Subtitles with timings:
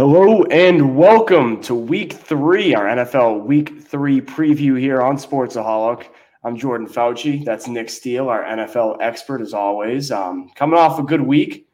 [0.00, 6.06] Hello and welcome to week three, our NFL week three preview here on Sportsaholic.
[6.42, 7.44] I'm Jordan Fauci.
[7.44, 10.10] That's Nick Steele, our NFL expert, as always.
[10.10, 11.68] Um, coming off a good week,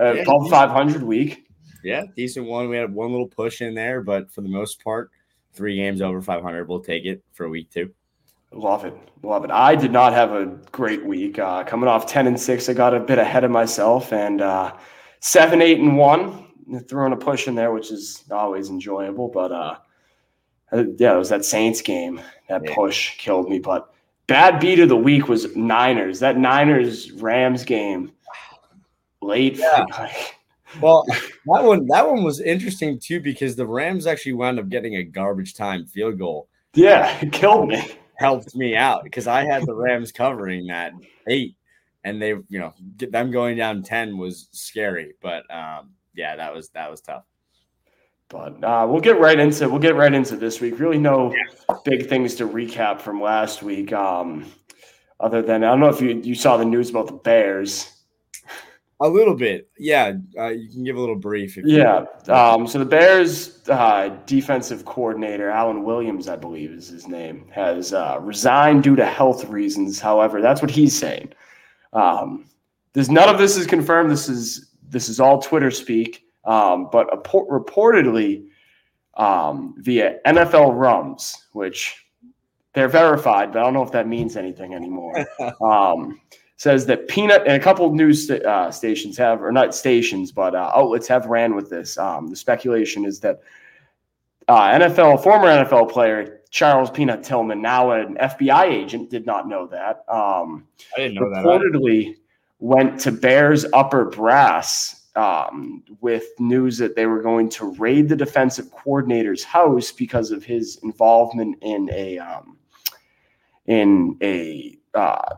[0.00, 0.22] uh, Yeah.
[0.22, 1.48] above 500 week.
[1.82, 2.68] Yeah, decent one.
[2.68, 5.10] We had one little push in there, but for the most part,
[5.52, 6.68] three games over 500.
[6.68, 7.90] We'll take it for week two.
[8.52, 8.94] Love it.
[9.24, 9.50] Love it.
[9.50, 11.40] I did not have a great week.
[11.40, 14.74] Uh, coming off 10 and 6, I got a bit ahead of myself and uh,
[15.18, 16.44] 7, 8 and 1.
[16.88, 19.28] Throwing a push in there, which is always enjoyable.
[19.28, 19.76] But uh,
[20.72, 22.20] uh, yeah, it was that Saints game.
[22.48, 22.74] That Yeah.
[22.74, 23.58] push killed me.
[23.58, 23.90] But
[24.26, 26.20] bad beat of the week was Niners.
[26.20, 28.12] That Niners Rams game
[29.22, 29.58] late.
[29.58, 29.84] Yeah.
[30.82, 34.96] Well, that one that one was interesting too because the Rams actually wound up getting
[34.96, 36.46] a garbage time field goal.
[36.74, 37.82] yeah, it killed me.
[38.16, 40.92] Helped me out because I had the Rams covering that
[41.26, 41.56] eight,
[42.04, 45.14] and they, you know, get them going down ten was scary.
[45.22, 47.24] But um, yeah, that was that was tough.
[48.28, 50.78] But uh, we'll get right into we'll get right into this week.
[50.78, 51.32] Really, no
[51.84, 53.92] big things to recap from last week.
[53.92, 54.44] Um,
[55.20, 57.94] other than I don't know if you you saw the news about the Bears.
[59.00, 60.14] A little bit, yeah.
[60.36, 61.56] Uh, you can give a little brief.
[61.56, 62.04] If you- Yeah.
[62.26, 67.92] Um, so the Bears uh, defensive coordinator Alan Williams, I believe is his name, has
[67.92, 70.00] uh, resigned due to health reasons.
[70.00, 71.28] However, that's what he's saying.
[71.92, 72.46] Um,
[72.92, 74.10] there's none of this is confirmed.
[74.10, 76.24] This is this is all Twitter speak.
[76.44, 78.46] Um, but reportedly
[79.14, 82.06] um, via NFL Rums, which
[82.72, 85.26] they're verified, but I don't know if that means anything anymore.
[85.60, 86.20] um,
[86.56, 90.54] says that Peanut and a couple of news uh, stations have, or not stations, but
[90.54, 91.98] uh, outlets have ran with this.
[91.98, 93.40] Um, the speculation is that
[94.48, 99.66] uh, NFL former NFL player Charles Peanut Tillman, now an FBI agent, did not know
[99.66, 100.04] that.
[100.08, 100.66] Um,
[100.96, 101.44] I didn't know that.
[101.44, 102.16] reportedly
[102.58, 108.16] went to Bears upper brass um, with news that they were going to raid the
[108.16, 112.56] defensive coordinator's house because of his involvement in a um,
[113.66, 115.34] in a uh,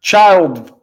[0.00, 0.74] child.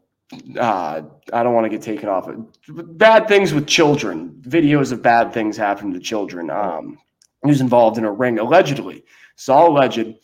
[0.59, 1.01] Uh,
[1.31, 2.27] I don't want to get taken off.
[2.67, 4.41] Bad things with children.
[4.41, 6.49] Videos of bad things happening to children.
[6.49, 6.97] Um,
[7.43, 9.03] he was involved in a ring allegedly.
[9.35, 10.15] It's all alleged.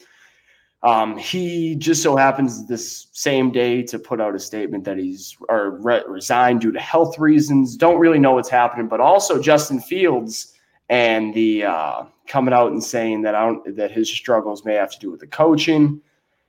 [0.84, 5.38] Um, he just so happens this same day to put out a statement that he's
[5.47, 7.78] or re- resigned due to health reasons.
[7.78, 10.53] Don't really know what's happening, but also Justin Fields
[10.90, 14.92] and the uh, coming out and saying that I don't that his struggles may have
[14.92, 16.02] to do with the coaching.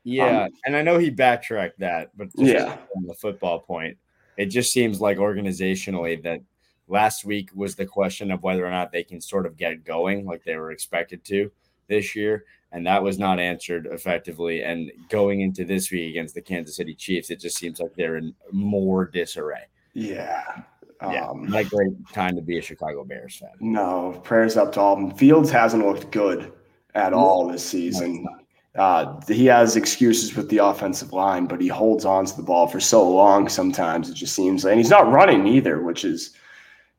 [0.04, 2.76] Yeah, Um, and I know he backtracked that, but just Yeah.
[2.96, 3.96] on the football point,
[4.36, 6.40] it just seems like organizationally that
[6.88, 10.24] last week was the question of whether or not they can sort of get going
[10.26, 11.52] like they were expected to
[11.86, 14.62] this year, and that was not answered effectively.
[14.62, 18.16] And going into this week against the Kansas City Chiefs, it just seems like they're
[18.16, 19.64] in more disarray.
[19.94, 20.42] Yeah.
[21.02, 23.50] Yeah, Um, not a great time to be a Chicago Bears fan.
[23.58, 25.10] No, prayers up to all of them.
[25.18, 26.52] Fields hasn't looked good
[26.94, 28.24] at all this season.
[28.78, 32.68] Uh, he has excuses with the offensive line, but he holds on to the ball
[32.68, 36.30] for so long sometimes it just seems like and he's not running either, which is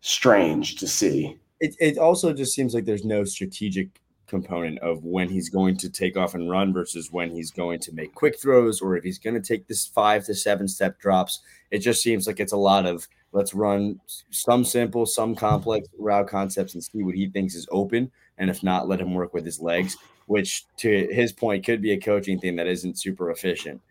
[0.02, 1.38] strange to see.
[1.62, 3.88] it, it also just seems like there's no strategic
[4.34, 7.94] component of when he's going to take off and run versus when he's going to
[7.94, 11.40] make quick throws or if he's going to take this five to seven step drops.
[11.70, 14.00] It just seems like it's a lot of let's run
[14.32, 18.12] some simple, some complex route concepts and see what he thinks is open.
[18.40, 19.96] And if not, let him work with his legs,
[20.26, 23.82] which to his point could be a coaching thing that isn't super efficient.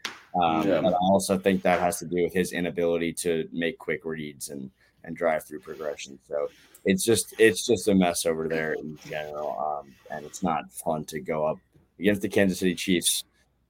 [0.42, 0.80] Um, Yeah.
[0.80, 4.48] But I also think that has to do with his inability to make quick reads
[4.48, 4.70] and
[5.04, 6.18] and drive through progression.
[6.28, 6.48] So
[6.84, 11.04] it's just it's just a mess over there in general, um, and it's not fun
[11.06, 11.58] to go up
[11.98, 13.24] against the Kansas City Chiefs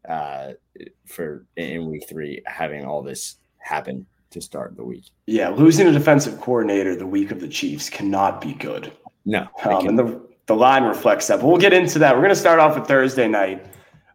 [0.08, 0.52] uh,
[1.06, 5.04] for in week three, having all this happen to start the week.
[5.26, 8.92] Yeah, losing a defensive coordinator the week of the Chiefs cannot be good.
[9.24, 11.38] No, Um, and the, the line reflects that.
[11.40, 12.14] But we'll get into that.
[12.14, 13.64] We're going to start off with Thursday night.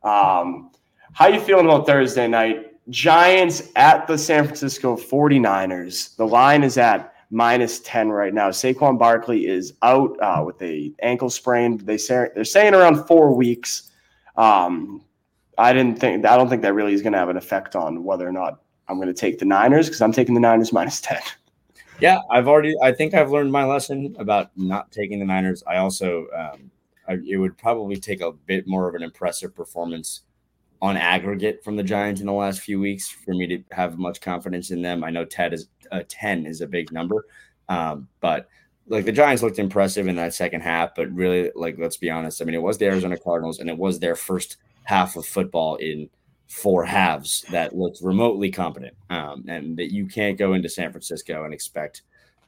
[0.03, 0.71] Um,
[1.13, 2.66] how you feeling about Thursday night?
[2.89, 6.15] Giants at the San Francisco 49ers.
[6.15, 8.49] The line is at minus 10 right now.
[8.49, 11.77] Saquon Barkley is out uh, with a ankle sprain.
[11.77, 13.91] They say, they're saying around four weeks.
[14.37, 15.03] Um,
[15.57, 18.03] I didn't think I don't think that really is going to have an effect on
[18.03, 21.01] whether or not I'm going to take the Niners because I'm taking the Niners minus
[21.01, 21.19] 10.
[21.99, 22.75] Yeah, I've already.
[22.81, 25.63] I think I've learned my lesson about not taking the Niners.
[25.65, 26.69] I also, um,
[27.07, 30.21] I, it would probably take a bit more of an impressive performance
[30.81, 34.21] on aggregate from the Giants in the last few weeks for me to have much
[34.21, 35.03] confidence in them.
[35.03, 37.25] I know Ted is a ten is a big number,
[37.69, 38.47] um, but
[38.87, 40.95] like the Giants looked impressive in that second half.
[40.95, 42.41] But really, like let's be honest.
[42.41, 45.75] I mean, it was the Arizona Cardinals, and it was their first half of football
[45.77, 46.09] in
[46.47, 51.43] four halves that looked remotely competent, um, and that you can't go into San Francisco
[51.43, 52.03] and expect.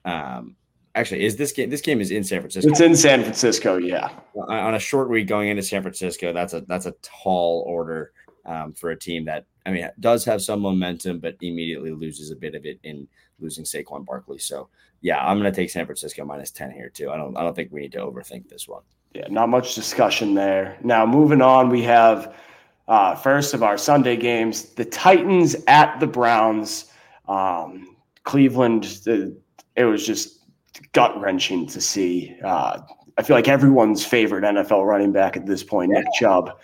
[0.05, 0.55] Um,
[0.95, 1.69] actually is this game.
[1.69, 2.69] This game is in San Francisco.
[2.69, 3.77] It's in San Francisco.
[3.77, 4.09] Yeah.
[4.35, 8.11] On a short week going into San Francisco, that's a that's a tall order
[8.45, 12.35] um, for a team that I mean does have some momentum, but immediately loses a
[12.35, 13.07] bit of it in
[13.39, 14.39] losing Saquon Barkley.
[14.39, 14.69] So
[15.01, 17.09] yeah, I'm going to take San Francisco minus ten here too.
[17.09, 18.83] I don't I don't think we need to overthink this one.
[19.13, 20.77] Yeah, not much discussion there.
[20.83, 22.35] Now moving on, we have
[22.87, 26.85] uh, first of our Sunday games: the Titans at the Browns.
[27.27, 29.35] Um, Cleveland, the,
[29.75, 30.39] it was just
[30.93, 32.35] gut wrenching to see.
[32.43, 32.79] Uh,
[33.17, 36.59] I feel like everyone's favorite NFL running back at this point, Nick Chubb.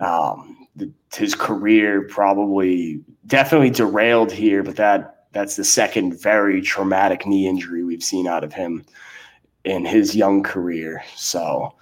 [0.00, 7.26] Um, the, his career probably definitely derailed here, but that that's the second very traumatic
[7.26, 8.84] knee injury we've seen out of him
[9.64, 11.02] in his young career.
[11.16, 11.74] So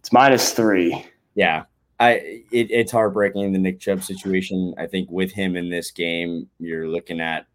[0.00, 1.06] it's minus three.
[1.34, 1.64] Yeah.
[2.00, 4.74] I it, it's heartbreaking the Nick Chubb situation.
[4.76, 7.46] I think with him in this game, you're looking at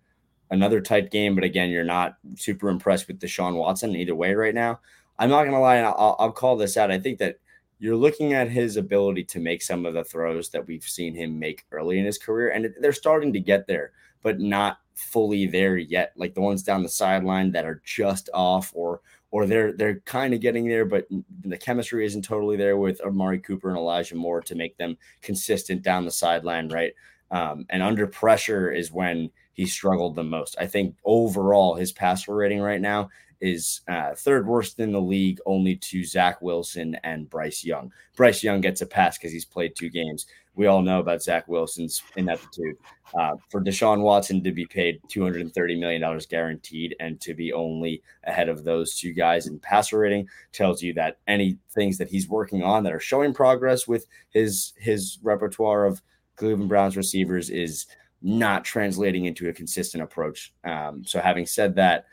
[0.49, 4.55] another tight game, but again, you're not super impressed with Deshaun Watson either way right
[4.55, 4.79] now.
[5.19, 6.91] I'm not gonna lie, I'll, I'll call this out.
[6.91, 7.39] I think that
[7.79, 11.37] you're looking at his ability to make some of the throws that we've seen him
[11.37, 13.91] make early in his career, and they're starting to get there,
[14.23, 16.13] but not fully there yet.
[16.15, 19.01] Like the ones down the sideline that are just off, or
[19.31, 21.07] or they're they're kind of getting there, but
[21.41, 25.83] the chemistry isn't totally there with Amari Cooper and Elijah Moore to make them consistent
[25.83, 26.93] down the sideline, right?
[27.29, 30.55] Um, and under pressure is when he struggled the most.
[30.59, 33.09] I think overall his passer rating right now
[33.41, 37.91] is uh, third worst in the league, only to Zach Wilson and Bryce Young.
[38.15, 40.25] Bryce Young gets a pass because he's played two games.
[40.55, 42.77] We all know about Zach Wilson's ineptitude.
[43.17, 48.49] Uh, for Deshaun Watson to be paid $230 million guaranteed and to be only ahead
[48.49, 52.63] of those two guys in passer rating tells you that any things that he's working
[52.63, 56.01] on that are showing progress with his his repertoire of
[56.35, 57.85] Cleveland Browns receivers is
[58.21, 60.53] not translating into a consistent approach.
[60.63, 62.05] Um, so having said that,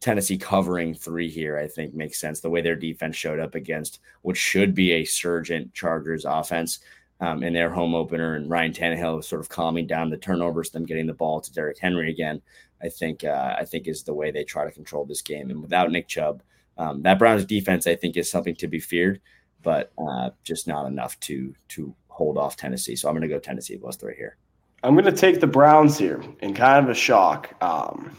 [0.00, 2.40] Tennessee covering three here, I think makes sense.
[2.40, 6.80] The way their defense showed up against what should be a surgent Chargers offense
[7.20, 10.86] um, in their home opener, and Ryan Tannehill sort of calming down the turnovers, them
[10.86, 12.40] getting the ball to Derrick Henry again.
[12.80, 15.50] I think uh, I think is the way they try to control this game.
[15.50, 16.42] And without Nick Chubb,
[16.76, 19.20] um, that Browns defense I think is something to be feared,
[19.62, 22.94] but uh, just not enough to to hold off Tennessee.
[22.94, 24.36] So I'm going to go Tennessee plus three here.
[24.84, 27.52] I'm going to take the Browns here in kind of a shock.
[27.60, 28.16] Um,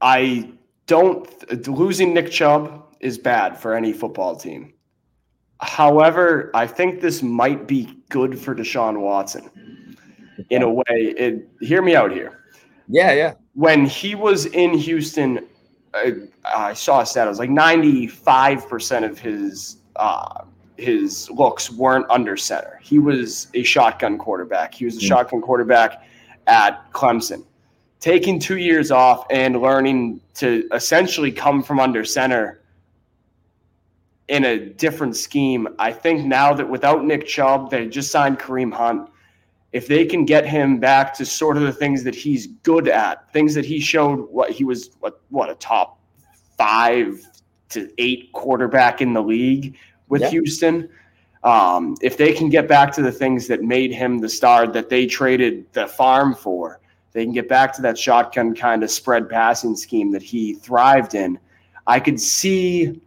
[0.00, 0.52] I
[0.86, 4.72] don't losing Nick Chubb is bad for any football team.
[5.60, 9.50] However, I think this might be good for Deshaun Watson
[10.48, 10.84] in a way.
[10.88, 12.40] It, hear me out here.
[12.88, 13.34] Yeah, yeah.
[13.54, 15.46] When he was in Houston,
[15.92, 16.14] I,
[16.44, 17.26] I saw a stat.
[17.26, 20.44] It was like 95% of his uh,
[20.78, 22.80] his looks weren't under center.
[22.82, 24.72] He was a shotgun quarterback.
[24.72, 25.08] He was a mm-hmm.
[25.08, 26.02] shotgun quarterback
[26.46, 27.44] at Clemson
[28.00, 32.60] taking two years off and learning to essentially come from under center
[34.28, 35.68] in a different scheme.
[35.78, 39.10] I think now that without Nick Chubb, they just signed Kareem Hunt.
[39.72, 43.30] If they can get him back to sort of the things that he's good at,
[43.32, 46.00] things that he showed what he was what what a top
[46.56, 47.20] five
[47.68, 49.76] to eight quarterback in the league
[50.08, 50.30] with yeah.
[50.30, 50.88] Houston.
[51.42, 54.88] Um, if they can get back to the things that made him the star that
[54.88, 56.80] they traded the farm for,
[57.12, 61.14] they can get back to that shotgun kind of spread passing scheme that he thrived
[61.14, 61.38] in.
[61.86, 63.00] I could see,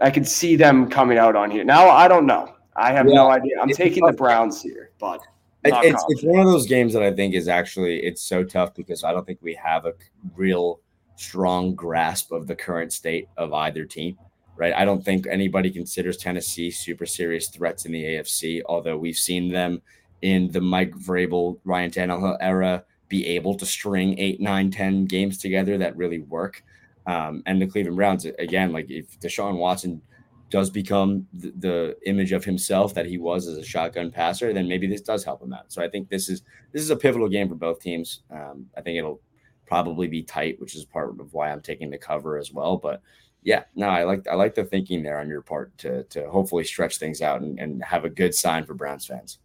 [0.00, 1.64] I could see them coming out on here.
[1.64, 2.54] Now I don't know.
[2.76, 3.60] I have yeah, no idea.
[3.60, 5.20] I'm taking the Browns here, but
[5.64, 9.04] it's it's one of those games that I think is actually it's so tough because
[9.04, 9.94] I don't think we have a
[10.34, 10.80] real
[11.16, 14.18] strong grasp of the current state of either team.
[14.56, 14.74] Right.
[14.74, 19.50] I don't think anybody considers Tennessee super serious threats in the AFC, although we've seen
[19.50, 19.80] them
[20.20, 25.36] in the Mike Vrabel, Ryan Tannehill era be able to string eight, nine, ten games
[25.36, 26.64] together that really work.
[27.06, 30.00] Um, and the Cleveland Browns, again, like if Deshaun Watson
[30.48, 34.66] does become the, the, image of himself that he was as a shotgun passer, then
[34.66, 35.70] maybe this does help him out.
[35.70, 36.40] So I think this is
[36.72, 38.22] this is a pivotal game for both teams.
[38.30, 39.20] Um, I think it'll
[39.66, 42.78] probably be tight, which is part of why I'm taking the cover as well.
[42.78, 43.02] But
[43.42, 46.64] yeah, no, I like I like the thinking there on your part to to hopefully
[46.64, 49.38] stretch things out and, and have a good sign for Browns fans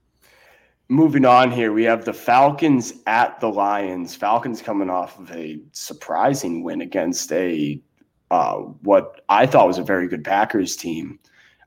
[0.89, 4.15] moving on here, we have the Falcons at the Lions.
[4.15, 7.81] Falcons coming off of a surprising win against a
[8.29, 11.19] uh, what I thought was a very good Packers team.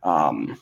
[0.03, 0.61] Um,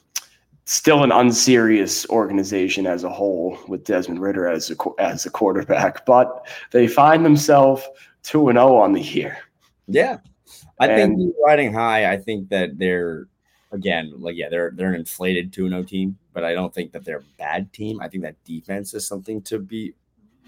[0.65, 6.05] still an unserious organization as a whole with Desmond Ridder as a as a quarterback,
[6.07, 7.83] but they find themselves
[8.23, 9.39] two and zero oh on the year.
[9.87, 10.19] Yeah,
[10.79, 12.11] I and, think riding high.
[12.11, 13.27] I think that they're
[13.73, 16.73] again like yeah they're they're an inflated two and zero oh team but I don't
[16.73, 18.01] think that they're a bad team.
[18.01, 19.93] I think that defense is something to be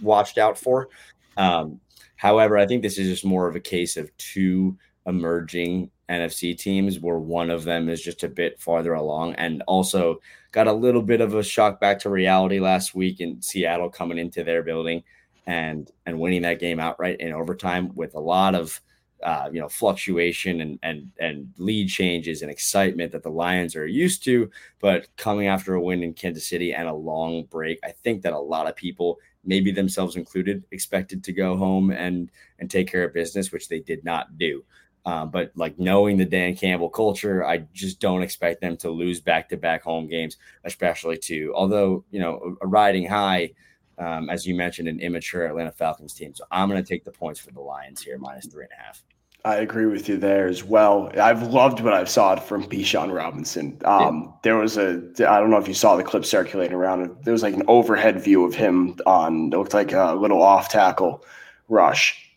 [0.01, 0.89] watched out for.
[1.37, 1.81] Um,
[2.15, 7.01] however, I think this is just more of a case of two emerging NFC teams,
[7.01, 10.21] where one of them is just a bit farther along, and also
[10.53, 14.17] got a little bit of a shock back to reality last week in Seattle coming
[14.17, 15.03] into their building
[15.49, 18.81] and and winning that game outright in overtime with a lot of
[19.23, 23.87] uh, you know fluctuation and and and lead changes and excitement that the Lions are
[23.87, 24.51] used to,
[24.81, 28.33] but coming after a win in Kansas City and a long break, I think that
[28.33, 33.05] a lot of people, maybe themselves included, expected to go home and and take care
[33.05, 34.65] of business, which they did not do.
[35.07, 39.21] Um, but like knowing the Dan Campbell culture, I just don't expect them to lose
[39.21, 43.53] back to back home games, especially to although you know a, riding high.
[43.99, 46.35] Um, as you mentioned, an immature Atlanta Falcons team.
[46.35, 48.83] So I'm going to take the points for the Lions here, minus three and a
[48.83, 49.05] half.
[49.45, 51.11] I agree with you there as well.
[51.19, 53.81] I've loved what I've saw from Bijan Robinson.
[53.85, 54.31] Um, yeah.
[54.43, 57.17] There was a, I don't know if you saw the clip circulating around.
[57.25, 60.69] There was like an overhead view of him on, it looked like a little off
[60.69, 61.25] tackle
[61.69, 62.31] rush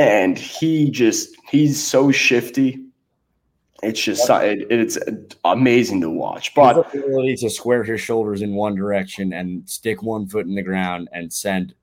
[0.00, 2.80] and he just he's so shifty.
[3.82, 4.98] It's just it, it's
[5.44, 6.54] amazing to watch.
[6.54, 10.54] But his ability to square his shoulders in one direction and stick one foot in
[10.54, 11.74] the ground and send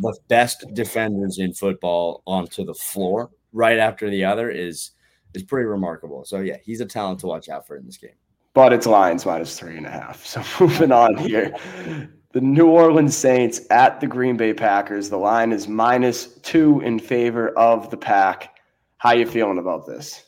[0.00, 4.92] the best defenders in football onto the floor right after the other is
[5.34, 6.24] is pretty remarkable.
[6.24, 8.16] So yeah, he's a talent to watch out for in this game.
[8.52, 10.24] But it's Lions minus three and a half.
[10.26, 11.54] So moving on here
[12.32, 15.10] the New Orleans Saints at the Green Bay Packers.
[15.10, 18.56] The line is minus two in favor of the pack.
[18.98, 20.24] How you feeling about this?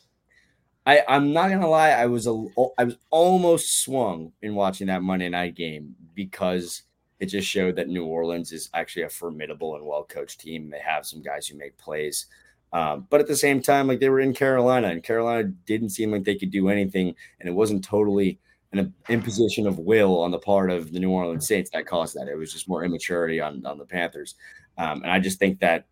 [0.85, 2.45] I, I'm not gonna lie, I was a
[2.77, 6.83] I was almost swung in watching that Monday night game because
[7.21, 10.69] it just showed that New Orleans is actually a formidable and well coached team.
[10.69, 12.25] They have some guys who make plays.
[12.73, 16.11] Um, but at the same time, like they were in Carolina, and Carolina didn't seem
[16.11, 18.39] like they could do anything, and it wasn't totally
[18.71, 22.27] an imposition of will on the part of the New Orleans Saints that caused that.
[22.27, 24.33] It was just more immaturity on, on the Panthers.
[24.79, 25.85] Um, and I just think that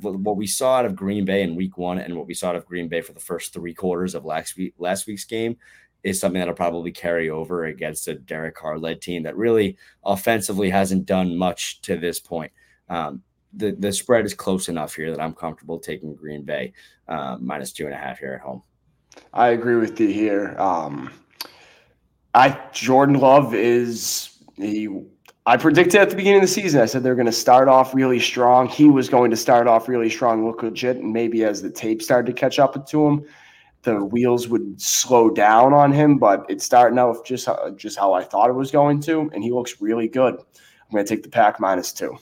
[0.00, 2.56] what we saw out of Green Bay in week one and what we saw out
[2.56, 5.58] of Green Bay for the first three quarters of last week last week's game
[6.02, 10.70] is something that'll probably carry over against a Derek Carr led team that really offensively
[10.70, 12.52] hasn't done much to this point.
[12.88, 13.22] Um,
[13.56, 16.72] the, the spread is close enough here that I'm comfortable taking Green Bay
[17.08, 18.62] uh, minus two and a half here at home.
[19.32, 20.56] I agree with you here.
[20.58, 21.12] Um,
[22.34, 24.88] I Jordan Love is he.
[25.46, 26.80] I predicted at the beginning of the season.
[26.80, 28.66] I said they're going to start off really strong.
[28.66, 32.00] He was going to start off really strong, look legit, and maybe as the tape
[32.00, 33.24] started to catch up to him,
[33.82, 36.18] the wheels would slow down on him.
[36.18, 39.52] But it's starting out just just how I thought it was going to, and he
[39.52, 40.34] looks really good.
[40.34, 42.16] I'm going to take the pack minus two.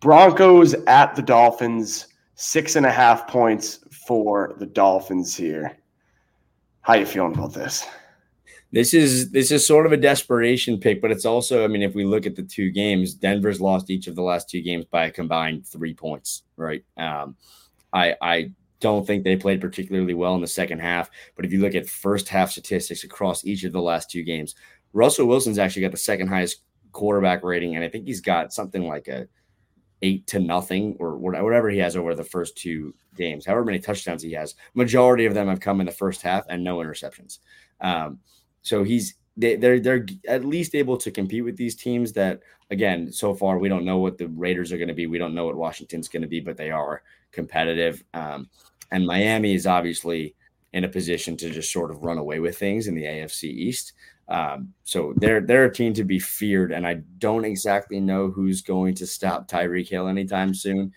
[0.00, 5.76] Broncos at the Dolphins, six and a half points for the Dolphins here.
[6.82, 7.86] How you feeling about this?
[8.72, 11.94] this is this is sort of a desperation pick, but it's also, I mean, if
[11.94, 15.06] we look at the two games, Denver's lost each of the last two games by
[15.06, 16.84] a combined three points, right?
[16.96, 17.36] Um,
[17.92, 21.60] I I don't think they played particularly well in the second half, but if you
[21.60, 24.54] look at first half statistics across each of the last two games,
[24.92, 26.62] Russell Wilson's actually got the second highest
[26.92, 29.26] quarterback rating, and I think he's got something like a
[30.02, 34.22] eight to nothing or whatever he has over the first two games, however many touchdowns
[34.22, 34.54] he has.
[34.74, 37.38] Majority of them have come in the first half and no interceptions.
[37.80, 38.18] Um,
[38.62, 43.12] so he's they, they're they're at least able to compete with these teams that again
[43.12, 45.06] so far we don't know what the Raiders are going to be.
[45.06, 48.02] We don't know what Washington's going to be, but they are competitive.
[48.14, 48.48] Um,
[48.90, 50.34] and Miami is obviously
[50.72, 53.92] in a position to just sort of run away with things in the AFC East.
[54.28, 58.60] Um, so they're they're a team to be feared, and I don't exactly know who's
[58.60, 60.92] going to stop Tyreek Hill anytime soon.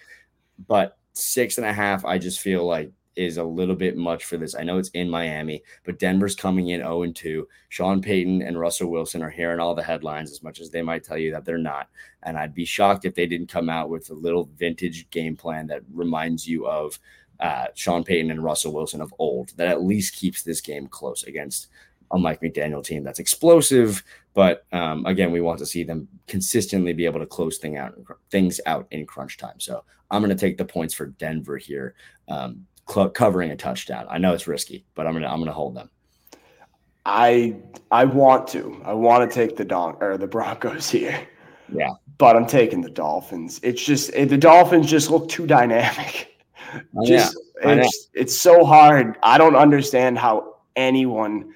[0.67, 4.38] But six and a half, I just feel like is a little bit much for
[4.38, 4.55] this.
[4.55, 7.45] I know it's in Miami, but Denver's coming in 0 and 2.
[7.67, 11.03] Sean Payton and Russell Wilson are hearing all the headlines as much as they might
[11.03, 11.89] tell you that they're not.
[12.24, 15.67] And I'd be shocked if they didn't come out with a little vintage game plan
[15.67, 16.98] that reminds you of
[17.41, 21.24] uh, Sean Payton and Russell Wilson of old, that at least keeps this game close
[21.24, 21.67] against
[22.11, 24.03] a Mike McDaniel team that's explosive.
[24.33, 27.95] But um, again, we want to see them consistently be able to close thing out,
[28.31, 29.59] things out in crunch time.
[29.59, 31.95] So I'm going to take the points for Denver here.
[32.27, 34.05] Um, cl- covering a touchdown.
[34.09, 35.89] I know it's risky, but I'm gonna I'm gonna hold them.
[37.05, 37.55] I
[37.91, 38.81] I want to.
[38.83, 41.27] I want to take the Don or the Broncos here.
[41.71, 43.59] Yeah, but I'm taking the Dolphins.
[43.63, 46.25] It's just it, the Dolphins just look too dynamic.
[47.05, 47.73] Just yeah.
[47.73, 49.17] it's it's so hard.
[49.23, 51.53] I don't understand how anyone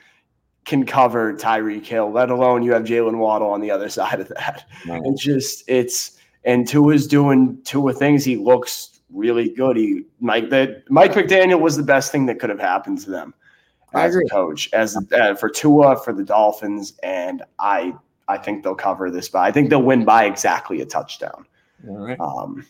[0.66, 4.30] can cover Tyreek Hill, let alone you have Jaylen Waddle on the other side of
[4.30, 4.66] that.
[4.88, 5.02] Right.
[5.06, 8.24] It's just it's and Tua's doing Tua things.
[8.24, 9.78] He looks really good.
[9.78, 13.34] He Mike that Mike McDaniel was the best thing that could have happened to them
[13.94, 17.94] as a coach, as uh, for Tua for the Dolphins, and I
[18.28, 21.46] I think they'll cover this by I think they'll win by exactly a touchdown.
[21.88, 22.20] All right.
[22.20, 22.66] Um,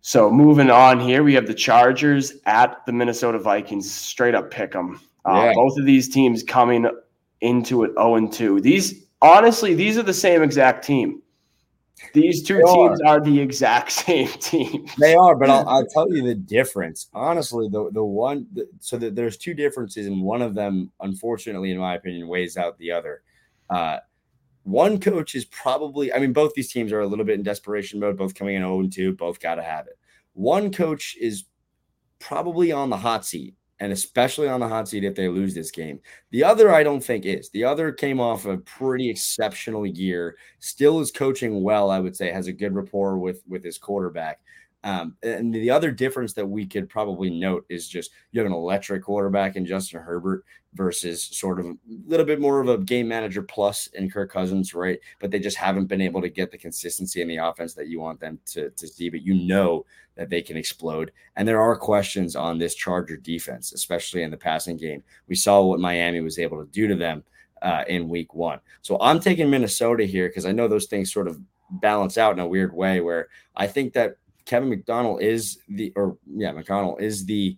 [0.00, 3.90] So moving on here, we have the Chargers at the Minnesota Vikings.
[3.90, 5.00] Straight up pick them.
[5.26, 5.52] Uh, yeah.
[5.54, 6.86] Both of these teams coming
[7.40, 8.60] into it 0 and 2.
[8.60, 11.22] These honestly, these are the same exact team.
[12.12, 13.18] These two they teams are.
[13.18, 13.20] are.
[13.20, 14.86] the exact same team.
[14.98, 17.08] They are, but I'll, I'll, tell you the difference.
[17.14, 21.70] Honestly, the the one the, so that there's two differences, and one of them, unfortunately,
[21.70, 23.22] in my opinion, weighs out the other.
[23.70, 23.98] Uh,
[24.64, 28.00] one coach is probably, I mean, both these teams are a little bit in desperation
[28.00, 29.98] mode, both coming in 0 and 2, both got to have it.
[30.32, 31.44] One coach is
[32.18, 35.70] probably on the hot seat, and especially on the hot seat if they lose this
[35.70, 36.00] game.
[36.30, 37.50] The other, I don't think, is.
[37.50, 42.30] The other came off a pretty exceptional year, still is coaching well, I would say,
[42.30, 44.40] has a good rapport with, with his quarterback.
[44.84, 48.52] Um, and the other difference that we could probably note is just you have an
[48.52, 51.76] electric quarterback in Justin Herbert versus sort of a
[52.06, 54.98] little bit more of a game manager plus in Kirk Cousins, right?
[55.20, 57.98] But they just haven't been able to get the consistency in the offense that you
[57.98, 59.08] want them to, to see.
[59.08, 59.86] But you know
[60.16, 61.12] that they can explode.
[61.36, 65.02] And there are questions on this Charger defense, especially in the passing game.
[65.28, 67.24] We saw what Miami was able to do to them
[67.62, 68.60] uh, in week one.
[68.82, 72.38] So I'm taking Minnesota here because I know those things sort of balance out in
[72.38, 77.24] a weird way where I think that Kevin McDonald is the or yeah, McConnell is
[77.24, 77.56] the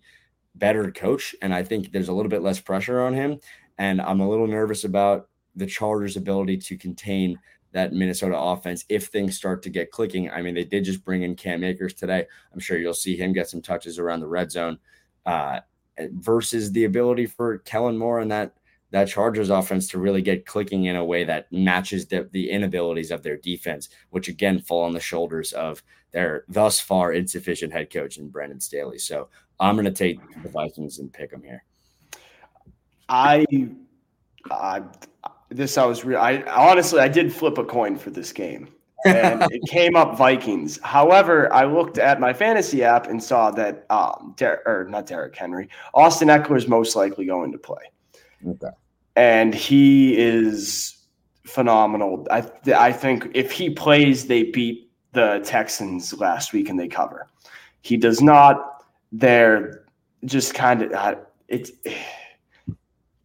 [0.55, 3.39] better coach, and I think there's a little bit less pressure on him.
[3.77, 7.37] And I'm a little nervous about the Chargers' ability to contain
[7.73, 10.31] that Minnesota offense if things start to get clicking.
[10.31, 12.25] I mean, they did just bring in Cam Akers today.
[12.53, 14.79] I'm sure you'll see him get some touches around the red zone.
[15.25, 15.59] Uh,
[16.13, 18.53] versus the ability for Kellen Moore and that
[18.91, 23.11] that Chargers offense to really get clicking in a way that matches the, the inabilities
[23.11, 27.91] of their defense, which again fall on the shoulders of their thus far insufficient head
[27.91, 28.97] coach in Brandon Staley.
[28.97, 29.27] So
[29.59, 31.63] I'm going to take the Vikings and pick them here.
[33.09, 33.45] I,
[34.51, 34.83] I
[35.49, 36.19] this I was real.
[36.19, 38.69] I honestly I did flip a coin for this game.
[39.05, 40.79] and it came up Vikings.
[40.81, 45.35] However, I looked at my fantasy app and saw that um, Der- or not Derrick
[45.35, 47.83] Henry, Austin Ekeler is most likely going to play.
[48.45, 48.69] Okay.
[49.15, 50.97] And he is
[51.45, 52.27] phenomenal.
[52.29, 56.87] I th- I think if he plays, they beat the Texans last week and they
[56.87, 57.27] cover.
[57.81, 58.83] He does not.
[59.11, 59.85] They're
[60.25, 61.15] just kind of uh,
[61.47, 61.71] it's.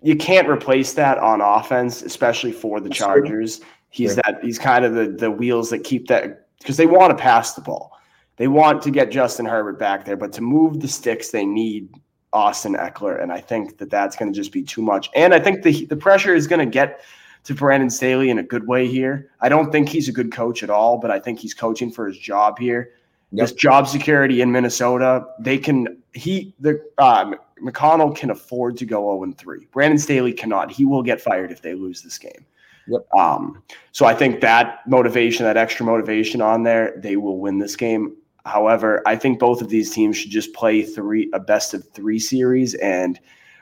[0.05, 3.61] You can't replace that on offense, especially for the Chargers.
[3.91, 7.23] He's that he's kind of the the wheels that keep that because they want to
[7.23, 7.93] pass the ball.
[8.37, 11.95] They want to get Justin Herbert back there, but to move the sticks, they need
[12.33, 15.11] Austin Ekeler, and I think that that's going to just be too much.
[15.15, 17.03] And I think the the pressure is going to get
[17.45, 19.31] to Brandon Staley in a good way here.
[19.41, 22.07] I don't think he's a good coach at all, but I think he's coaching for
[22.07, 22.93] his job here.
[23.33, 23.49] Yep.
[23.49, 29.19] This job security in Minnesota, they can he the um, McConnell can afford to go
[29.25, 29.67] 0 3.
[29.73, 30.71] Brandon Staley cannot.
[30.71, 32.45] He will get fired if they lose this game.
[32.89, 33.07] Yep.
[33.17, 37.77] Um, so I think that motivation, that extra motivation on there, they will win this
[37.77, 38.17] game.
[38.45, 42.19] However, I think both of these teams should just play three a best of three
[42.19, 43.19] series, and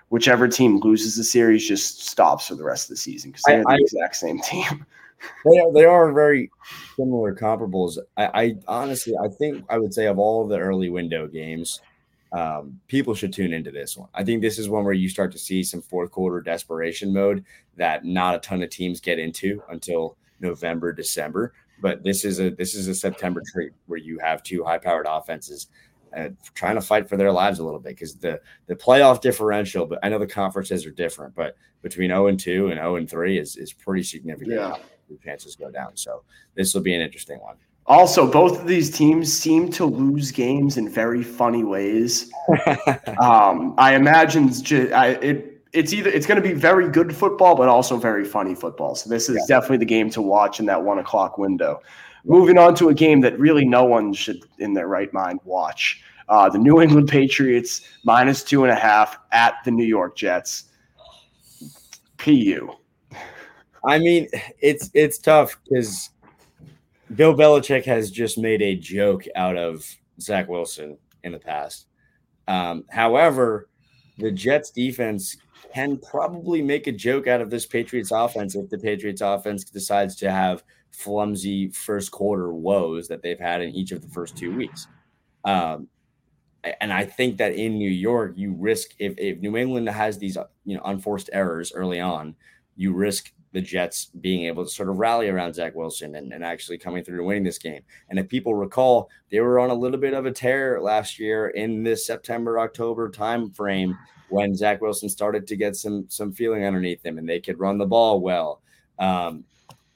[0.08, 3.60] whichever team loses the series just stops for the rest of the season because they're
[3.60, 4.86] I, the I, exact same team.
[5.44, 6.50] They are, they are very
[6.96, 7.98] similar comparables.
[8.16, 11.82] I, I, honestly, I think I would say of all the early window games,
[12.32, 14.08] um, people should tune into this one.
[14.14, 17.44] I think this is one where you start to see some fourth quarter desperation mode
[17.76, 21.52] that not a ton of teams get into until November, December.
[21.80, 25.06] But this is a this is a September treat where you have two high powered
[25.08, 25.68] offenses
[26.16, 29.86] uh, trying to fight for their lives a little bit because the the playoff differential.
[29.86, 33.08] But I know the conferences are different, but between zero and two and zero and
[33.08, 34.56] three is is pretty significant.
[34.56, 34.76] Yeah,
[35.08, 35.96] the chances go down.
[35.96, 36.22] So
[36.54, 37.56] this will be an interesting one.
[37.86, 42.30] Also, both of these teams seem to lose games in very funny ways.
[43.20, 47.96] um, I imagine it it's either it's going to be very good football, but also
[47.96, 48.94] very funny football.
[48.94, 49.56] So this is yeah.
[49.56, 51.80] definitely the game to watch in that one o'clock window.
[52.24, 56.02] Moving on to a game that really no one should, in their right mind, watch.
[56.28, 60.64] Uh, the New England Patriots minus two and a half at the New York Jets.
[62.18, 62.70] PU.
[63.84, 64.28] I mean,
[64.60, 66.10] it's it's tough because
[67.14, 69.84] Bill Belichick has just made a joke out of
[70.20, 71.86] Zach Wilson in the past.
[72.46, 73.68] Um, however,
[74.18, 75.36] the Jets defense
[75.74, 80.16] can probably make a joke out of this Patriots offense if the Patriots offense decides
[80.16, 84.54] to have flimsy first quarter woes that they've had in each of the first two
[84.54, 84.86] weeks.
[85.44, 85.88] Um,
[86.80, 90.36] and I think that in New York, you risk if, if New England has these
[90.64, 92.34] you know unforced errors early on,
[92.76, 96.44] you risk the Jets being able to sort of rally around Zach Wilson and, and
[96.44, 97.82] actually coming through and winning this game.
[98.08, 101.48] And if people recall, they were on a little bit of a tear last year
[101.48, 103.98] in this September October time frame
[104.30, 107.78] when Zach Wilson started to get some some feeling underneath him and they could run
[107.78, 108.60] the ball well.
[108.98, 109.44] Um,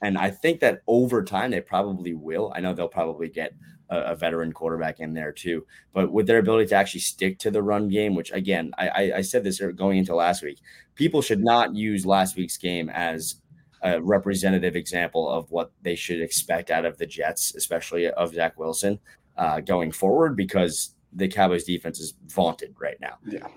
[0.01, 2.51] And I think that over time they probably will.
[2.55, 3.53] I know they'll probably get
[3.89, 5.65] a, a, veteran quarterback in there too.
[5.93, 9.21] But with their ability to actually stick to the run game, which again, I, I
[9.21, 10.59] said this going into last week,
[10.95, 13.35] people should not use last week's game as
[13.81, 18.57] a representative example of what they should expect out of the Jets, especially of Zach
[18.59, 18.99] Wilson
[19.37, 23.17] uh, going forward, because the Cowboys defense is vaunted right now.
[23.25, 23.47] Yeah.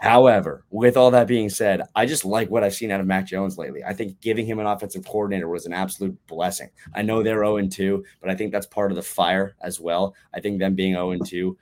[0.00, 3.26] However, with all that being said, I just like what I've seen out of Mac
[3.26, 3.84] Jones lately.
[3.84, 6.70] I think giving him an offensive coordinator was an absolute blessing.
[6.94, 10.14] I know they're 0 2, but I think that's part of the fire as well.
[10.32, 11.56] I think them being 0 2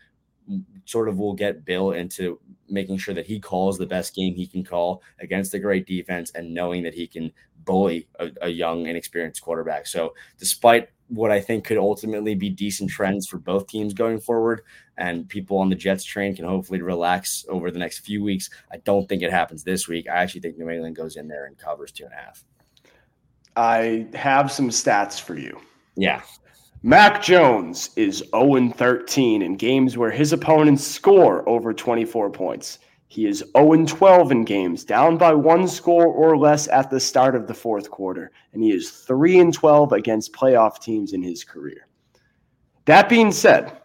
[0.84, 4.46] sort of will get Bill into making sure that he calls the best game he
[4.46, 7.32] can call against a great defense and knowing that he can
[7.64, 9.86] bully a, a young, inexperienced quarterback.
[9.88, 14.62] So, despite what I think could ultimately be decent trends for both teams going forward.
[14.96, 18.50] And people on the Jets train can hopefully relax over the next few weeks.
[18.70, 20.08] I don't think it happens this week.
[20.08, 22.44] I actually think New England goes in there and covers two and a half.
[23.56, 25.58] I have some stats for you.
[25.96, 26.22] Yeah.
[26.82, 32.78] Mac Jones is 0 13 in games where his opponents score over 24 points.
[33.10, 37.34] He is 0 12 in games, down by one score or less at the start
[37.34, 41.42] of the fourth quarter, and he is 3 and 12 against playoff teams in his
[41.42, 41.86] career.
[42.84, 43.78] That being said,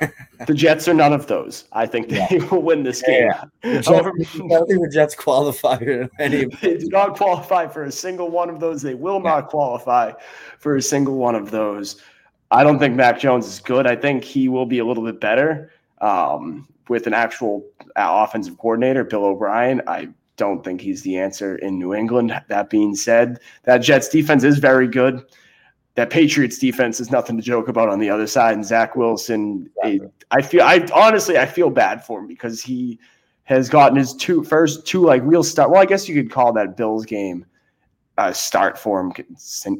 [0.46, 1.64] the Jets are none of those.
[1.72, 2.44] I think they yeah.
[2.46, 3.28] will win this game.
[3.28, 3.72] Yeah, yeah.
[3.74, 6.44] Jets, However, I don't think the Jets qualify for any.
[6.44, 8.82] they do not qualify for a single one of those.
[8.82, 10.12] They will not qualify
[10.58, 12.02] for a single one of those.
[12.50, 13.86] I don't think Mac Jones is good.
[13.86, 15.70] I think he will be a little bit better
[16.02, 17.64] um, with an actual
[17.96, 19.82] uh, offensive coordinator, Bill O'Brien.
[19.86, 22.40] I don't think he's the answer in New England.
[22.48, 25.22] That being said, that Jets defense is very good.
[25.94, 28.54] That Patriots defense is nothing to joke about on the other side.
[28.54, 30.10] And Zach Wilson, exactly.
[30.30, 32.98] I feel, I honestly, I feel bad for him because he
[33.44, 35.70] has gotten his two first two like real start.
[35.70, 37.44] Well, I guess you could call that Bills game
[38.18, 39.12] a start for him,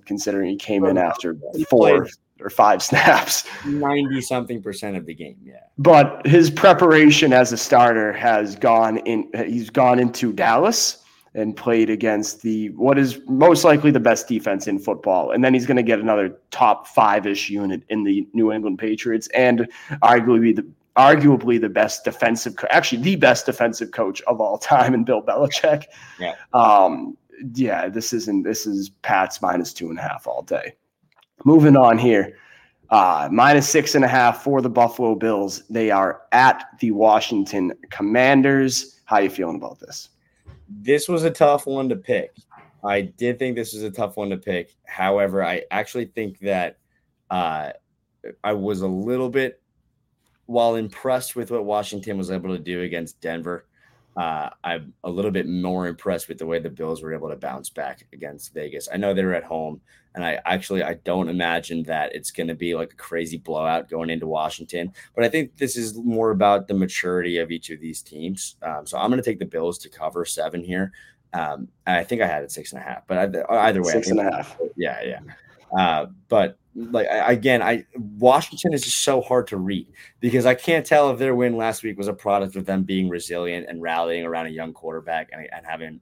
[0.04, 1.36] considering he came in after
[1.68, 2.08] four
[2.42, 3.44] or five snaps.
[3.64, 5.37] 90 something percent of the game.
[5.42, 5.61] Yeah.
[5.78, 10.98] But his preparation as a starter has gone in, he's gone into Dallas
[11.35, 15.31] and played against the what is most likely the best defense in football.
[15.31, 18.78] And then he's going to get another top five ish unit in the New England
[18.78, 19.66] Patriots and
[20.02, 24.94] arguably the arguably the best defensive, co- actually the best defensive coach of all time
[24.94, 25.85] in Bill Belichick.
[26.18, 26.35] Yeah.
[26.52, 27.16] Um,
[27.55, 30.74] yeah, this isn't, this is Pat's minus two and a half all day.
[31.44, 32.37] Moving on here.
[32.90, 35.62] Uh, minus six and a half for the Buffalo Bills.
[35.70, 39.00] They are at the Washington Commanders.
[39.07, 40.11] How are you feeling about this?
[40.68, 42.37] This was a tough one to pick.
[42.85, 44.74] I did think this was a tough one to pick.
[44.85, 46.78] However, I actually think that
[47.31, 47.70] uh,
[48.44, 49.61] I was a little bit,
[50.46, 53.66] while impressed with what Washington was able to do against Denver,
[54.16, 57.37] uh, I'm a little bit more impressed with the way the Bills were able to
[57.37, 58.88] bounce back against Vegas.
[58.92, 59.81] I know they were at home,
[60.14, 63.88] and I actually I don't imagine that it's going to be like a crazy blowout
[63.88, 64.92] going into Washington.
[65.14, 68.57] But I think this is more about the maturity of each of these teams.
[68.62, 70.92] Um, so I'm going to take the Bills to cover seven here.
[71.33, 73.16] Um, I think I had it six and a half, but
[73.51, 74.59] either way, six and a half.
[74.77, 75.20] Yeah, yeah.
[75.79, 79.87] Uh, but like again, I Washington is just so hard to read
[80.20, 83.08] because I can't tell if their win last week was a product of them being
[83.08, 86.00] resilient and rallying around a young quarterback and, and having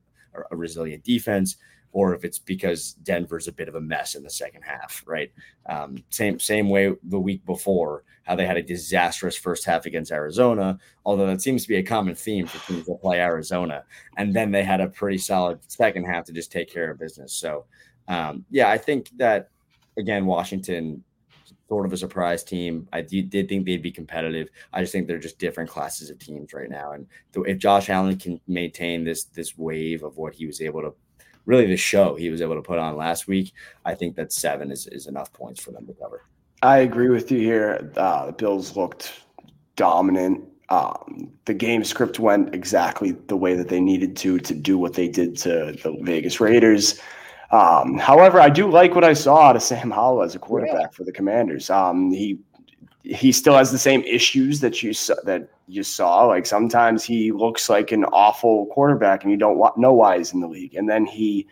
[0.50, 1.56] a, resilient defense,
[1.92, 5.32] or if it's because Denver's a bit of a mess in the second half, right?
[5.66, 10.12] Um, same same way the week before, how they had a disastrous first half against
[10.12, 13.82] Arizona, although that seems to be a common theme for teams that play Arizona,
[14.18, 17.32] and then they had a pretty solid second half to just take care of business.
[17.32, 17.64] So,
[18.06, 19.48] um, yeah, I think that
[20.00, 21.04] again, Washington
[21.70, 22.88] sort of a surprise team.
[22.92, 24.48] I did, think they'd be competitive.
[24.72, 26.92] I just think they're just different classes of teams right now.
[26.92, 27.06] And
[27.46, 30.92] if Josh Allen can maintain this this wave of what he was able to
[31.46, 33.52] really the show he was able to put on last week,
[33.84, 36.24] I think that seven is, is enough points for them to cover.
[36.62, 37.92] I agree with you here.
[37.96, 39.12] Uh, the Bills looked
[39.76, 40.44] dominant.
[40.70, 44.94] Um, the game script went exactly the way that they needed to to do what
[44.94, 47.00] they did to the Vegas Raiders.
[47.50, 50.82] Um, however, I do like what I saw out of Sam Howell as a quarterback
[50.82, 50.88] yeah.
[50.88, 51.68] for the Commanders.
[51.68, 52.38] Um, he
[53.02, 56.26] he still has the same issues that you saw, that you saw.
[56.26, 60.40] Like sometimes he looks like an awful quarterback, and you don't know why he's in
[60.40, 60.74] the league.
[60.74, 61.48] And then he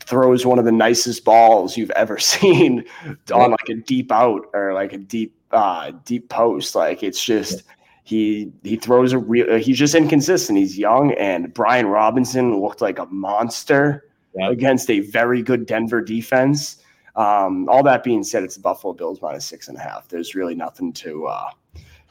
[0.00, 2.84] throws one of the nicest balls you've ever seen
[3.32, 6.76] on like a deep out or like a deep uh, deep post.
[6.76, 7.64] Like it's just
[8.04, 9.56] he he throws a real.
[9.56, 10.56] He's just inconsistent.
[10.56, 14.05] He's young, and Brian Robinson looked like a monster
[14.36, 14.52] yep.
[14.52, 16.82] against a very good Denver defense.
[17.14, 20.08] Um, all that being said, it's the Buffalo Bills minus six and a half.
[20.08, 21.50] There's really nothing to uh,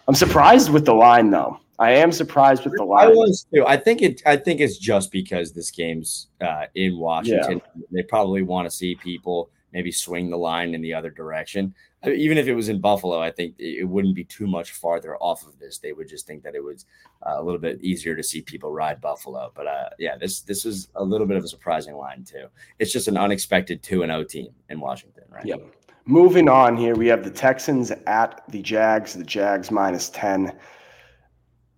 [0.07, 1.59] I'm surprised with the line though.
[1.77, 3.07] I am surprised with the line.
[3.07, 3.65] I was too.
[3.65, 4.21] I think it.
[4.25, 7.61] I think it's just because this game's uh, in Washington.
[7.75, 7.83] Yeah.
[7.91, 11.75] They probably want to see people maybe swing the line in the other direction.
[12.01, 14.71] I mean, even if it was in Buffalo, I think it wouldn't be too much
[14.71, 15.79] farther off of this.
[15.79, 16.85] They would just think that it was
[17.27, 19.51] uh, a little bit easier to see people ride Buffalo.
[19.53, 22.47] But uh, yeah, this this was a little bit of a surprising line too.
[22.79, 25.45] It's just an unexpected two and O team in Washington, right?
[25.45, 25.59] Yep.
[26.05, 29.13] Moving on here, we have the Texans at the Jags.
[29.13, 30.57] The Jags minus ten.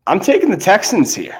[0.05, 1.37] I'm taking the Texans here.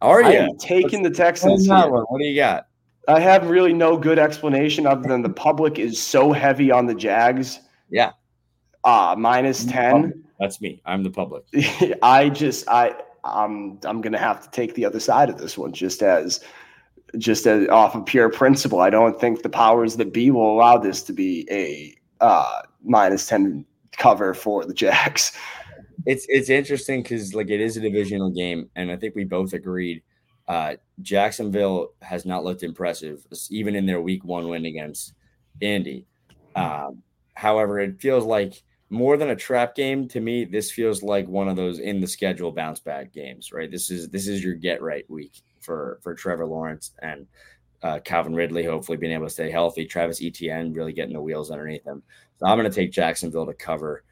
[0.00, 0.38] Are you?
[0.38, 1.68] I'm taking the Texans.
[1.68, 2.68] What do you got?
[3.08, 6.94] I have really no good explanation other than the public is so heavy on the
[6.94, 7.60] Jags.
[7.90, 8.12] Yeah.
[8.84, 10.24] Uh minus 10.
[10.38, 10.82] That's me.
[10.84, 11.44] I'm the public.
[12.02, 15.72] I just I I'm I'm gonna have to take the other side of this one
[15.72, 16.40] just as
[17.18, 18.80] just as off of pure principle.
[18.80, 23.26] I don't think the powers that be will allow this to be a uh minus
[23.26, 23.64] 10
[23.96, 25.32] cover for the Jags.
[26.06, 29.52] It's it's interesting because like it is a divisional game, and I think we both
[29.52, 30.02] agreed
[30.48, 35.14] uh, Jacksonville has not looked impressive, even in their week one win against
[35.60, 36.06] Indy.
[36.54, 37.02] Um,
[37.34, 40.44] however, it feels like more than a trap game to me.
[40.44, 43.70] This feels like one of those in the schedule bounce back games, right?
[43.70, 47.26] This is this is your get right week for for Trevor Lawrence and
[47.82, 49.84] uh, Calvin Ridley, hopefully being able to stay healthy.
[49.84, 52.02] Travis Etienne really getting the wheels underneath them.
[52.38, 54.02] So I'm going to take Jacksonville to cover.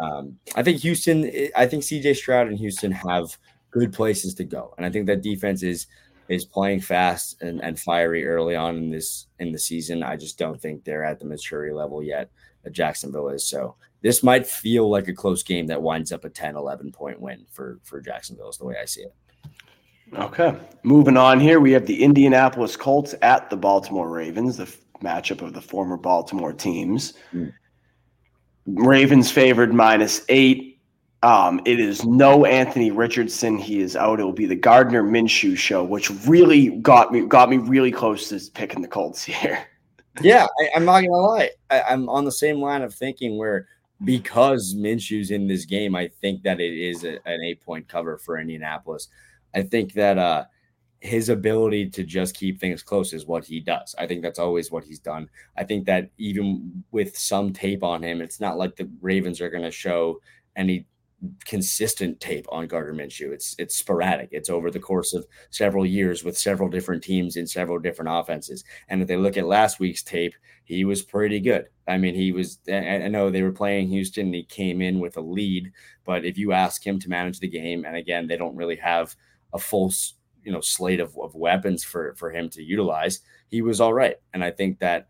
[0.00, 1.30] Um, I think Houston.
[1.54, 3.38] I think CJ Stroud and Houston have
[3.74, 4.72] good places to go.
[4.76, 5.86] And I think that defense is
[6.28, 10.02] is playing fast and, and fiery early on in this in the season.
[10.02, 12.30] I just don't think they're at the maturity level yet
[12.62, 13.46] that Jacksonville is.
[13.46, 17.20] So this might feel like a close game that winds up a 10, 11 point
[17.20, 19.14] win for for Jacksonville is the way I see it.
[20.14, 20.56] Okay.
[20.84, 25.52] Moving on here, we have the Indianapolis Colts at the Baltimore Ravens, the matchup of
[25.52, 27.14] the former Baltimore teams.
[27.32, 27.52] Mm.
[28.66, 30.73] Ravens favored minus eight.
[31.24, 33.56] Um, it is no Anthony Richardson.
[33.56, 34.20] He is out.
[34.20, 38.28] It will be the Gardner Minshew show, which really got me got me really close
[38.28, 39.66] to picking the Colts here.
[40.20, 41.50] yeah, I, am not gonna lie.
[41.70, 43.66] I, I'm on the same line of thinking where
[44.04, 48.18] because Minshew's in this game, I think that it is a, an eight point cover
[48.18, 49.08] for Indianapolis.
[49.54, 50.44] I think that uh,
[51.00, 53.94] his ability to just keep things close is what he does.
[53.98, 55.30] I think that's always what he's done.
[55.56, 59.48] I think that even with some tape on him, it's not like the Ravens are
[59.62, 60.20] to show
[60.54, 60.86] any
[61.44, 63.32] consistent tape on Gardner Minshew.
[63.32, 64.28] It's it's sporadic.
[64.32, 68.64] It's over the course of several years with several different teams in several different offenses.
[68.88, 70.34] And if they look at last week's tape,
[70.64, 71.66] he was pretty good.
[71.86, 72.58] I mean, he was.
[72.68, 74.26] I know they were playing Houston.
[74.26, 75.72] And he came in with a lead,
[76.04, 79.14] but if you ask him to manage the game, and again, they don't really have
[79.52, 79.92] a full
[80.42, 83.20] you know slate of, of weapons for for him to utilize.
[83.48, 85.08] He was all right, and I think that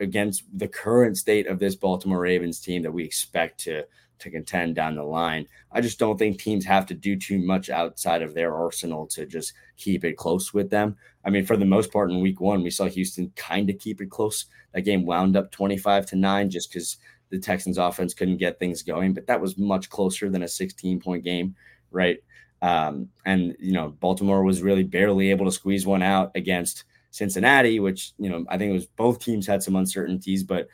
[0.00, 3.84] against the current state of this Baltimore Ravens team that we expect to
[4.18, 5.46] to contend down the line.
[5.72, 9.26] I just don't think teams have to do too much outside of their arsenal to
[9.26, 10.96] just keep it close with them.
[11.24, 14.00] I mean, for the most part in week one, we saw Houston kind of keep
[14.00, 14.46] it close.
[14.72, 16.98] That game wound up 25 to 9 just because
[17.30, 21.00] the Texans offense couldn't get things going, but that was much closer than a 16
[21.00, 21.54] point game,
[21.90, 22.18] right?
[22.62, 26.84] Um, and you know, Baltimore was really barely able to squeeze one out against
[27.16, 30.68] Cincinnati, which you know I think it was both teams had some uncertainties, but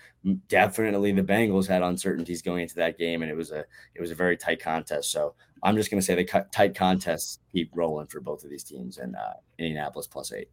[0.48, 4.10] definitely the Bengals had uncertainties going into that game, and it was a it was
[4.10, 5.12] a very tight contest.
[5.12, 8.64] So I'm just going to say the tight contests keep rolling for both of these
[8.64, 10.48] teams, and uh, Indianapolis plus eight.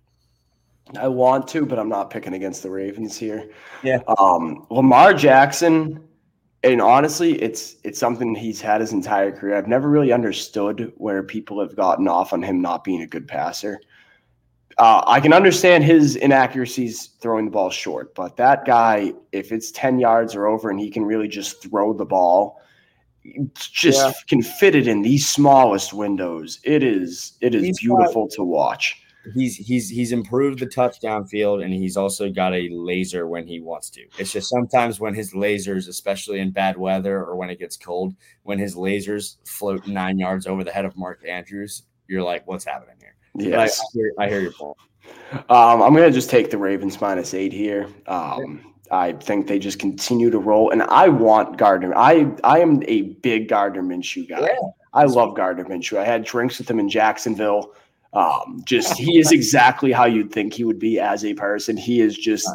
[0.96, 3.50] I want to, but I'm not picking against the Ravens here.
[3.82, 4.02] Yeah.
[4.20, 6.08] Um, Lamar Jackson,
[6.64, 9.56] and honestly, it's it's something he's had his entire career.
[9.56, 13.28] I've never really understood where people have gotten off on him not being a good
[13.28, 13.82] passer.
[14.80, 19.72] Uh, I can understand his inaccuracies throwing the ball short, but that guy, if it's
[19.72, 22.62] 10 yards or over and he can really just throw the ball,
[23.56, 24.12] just yeah.
[24.30, 26.60] can fit it in these smallest windows.
[26.64, 29.02] It is it is he's beautiful got, to watch.
[29.36, 33.60] He's he's he's improved the touchdown field and he's also got a laser when he
[33.60, 34.06] wants to.
[34.18, 38.14] It's just sometimes when his lasers, especially in bad weather or when it gets cold,
[38.44, 42.64] when his lasers float nine yards over the head of Mark Andrews, you're like, what's
[42.64, 43.16] happening here?
[43.40, 43.80] Yes.
[43.80, 44.78] I, I, hear, I, hear, your point.
[45.50, 47.88] Um, I'm going to just take the Ravens minus eight here.
[48.08, 51.96] Um, I think they just continue to roll, and I want Gardner.
[51.96, 54.42] I I am a big Gardner Minshew guy.
[54.42, 54.70] Yeah.
[54.94, 55.98] I love Gardner Minshew.
[55.98, 57.74] I had drinks with him in Jacksonville.
[58.14, 61.78] Um, just he is exactly how you'd think he would be as a person.
[61.78, 62.50] He is just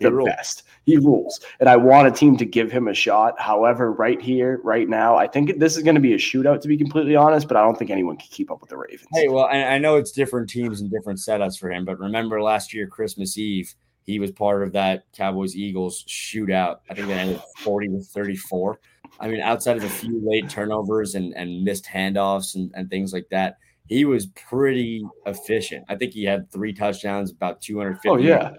[0.00, 0.64] the best.
[0.86, 1.40] He rules.
[1.60, 3.40] And I want a team to give him a shot.
[3.40, 6.68] However, right here, right now, I think this is going to be a shootout, to
[6.68, 9.06] be completely honest, but I don't think anyone can keep up with the Ravens.
[9.12, 12.74] Hey, well, I know it's different teams and different setups for him, but remember last
[12.74, 16.78] year, Christmas Eve, He was part of that Cowboys Eagles shootout.
[16.88, 18.80] I think they ended 40 to 34.
[19.20, 23.12] I mean, outside of a few late turnovers and, and missed handoffs and, and things
[23.12, 25.84] like that, he was pretty efficient.
[25.88, 28.08] I think he had three touchdowns, about 250.
[28.08, 28.52] Oh, yeah.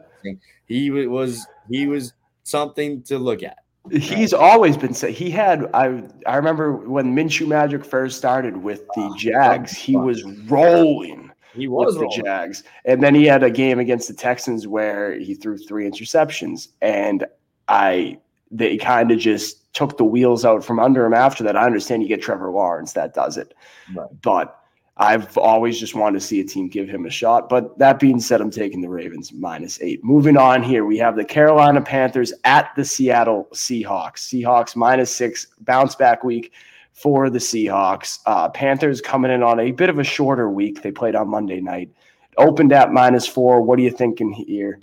[0.66, 3.58] He was he was something to look at.
[3.92, 8.86] He's always been said he had I I remember when Minshew Magic first started with
[8.96, 11.32] the Jags, he was rolling.
[11.54, 12.64] He was the Jags.
[12.86, 16.70] And then he had a game against the Texans where he threw three interceptions.
[16.82, 17.26] And
[17.68, 18.20] I
[18.52, 21.56] they kind of just took the wheels out from under him after that.
[21.56, 23.54] I understand you get Trevor Lawrence, that does it.
[23.96, 24.08] Right.
[24.22, 24.61] But
[24.97, 27.49] I've always just wanted to see a team give him a shot.
[27.49, 30.04] But that being said, I'm taking the Ravens minus eight.
[30.04, 34.19] Moving on here, we have the Carolina Panthers at the Seattle Seahawks.
[34.19, 36.54] Seahawks minus six, bounce back week
[36.93, 38.19] for the Seahawks.
[38.25, 40.82] Uh, Panthers coming in on a bit of a shorter week.
[40.82, 41.89] They played on Monday night.
[42.38, 43.62] Opened at minus four.
[43.62, 44.80] What are you thinking here,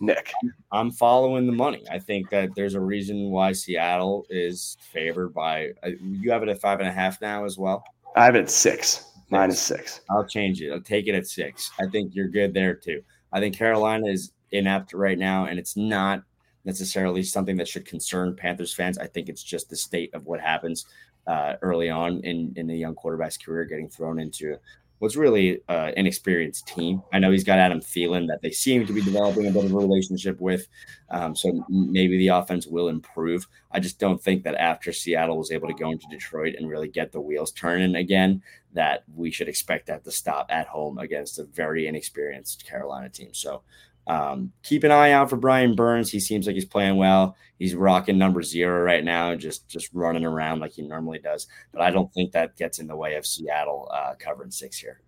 [0.00, 0.32] Nick?
[0.72, 1.84] I'm following the money.
[1.90, 5.70] I think that there's a reason why Seattle is favored by.
[5.82, 7.84] Uh, you have it at five and a half now as well.
[8.14, 10.00] I have it six minus six.
[10.10, 10.72] I'll change it.
[10.72, 11.70] I'll take it at six.
[11.80, 13.02] I think you're good there too.
[13.32, 16.22] I think Carolina is inept right now, and it's not
[16.64, 18.98] necessarily something that should concern Panthers fans.
[18.98, 20.86] I think it's just the state of what happens
[21.26, 24.56] uh, early on in in the young quarterback's career, getting thrown into
[24.98, 27.02] what's really uh, an experienced team.
[27.12, 29.72] I know he's got Adam Thielen that they seem to be developing a bit of
[29.72, 30.66] a relationship with,
[31.10, 33.46] um, so maybe the offense will improve.
[33.70, 36.88] I just don't think that after Seattle was able to go into Detroit and really
[36.88, 41.38] get the wheels turning again, that we should expect that to stop at home against
[41.38, 43.32] a very inexperienced Carolina team.
[43.32, 43.62] So
[44.08, 46.10] um, keep an eye out for Brian Burns.
[46.10, 47.36] He seems like he's playing well.
[47.58, 51.46] He's rocking number zero right now, just just running around like he normally does.
[51.72, 55.00] But I don't think that gets in the way of Seattle uh, covering six here.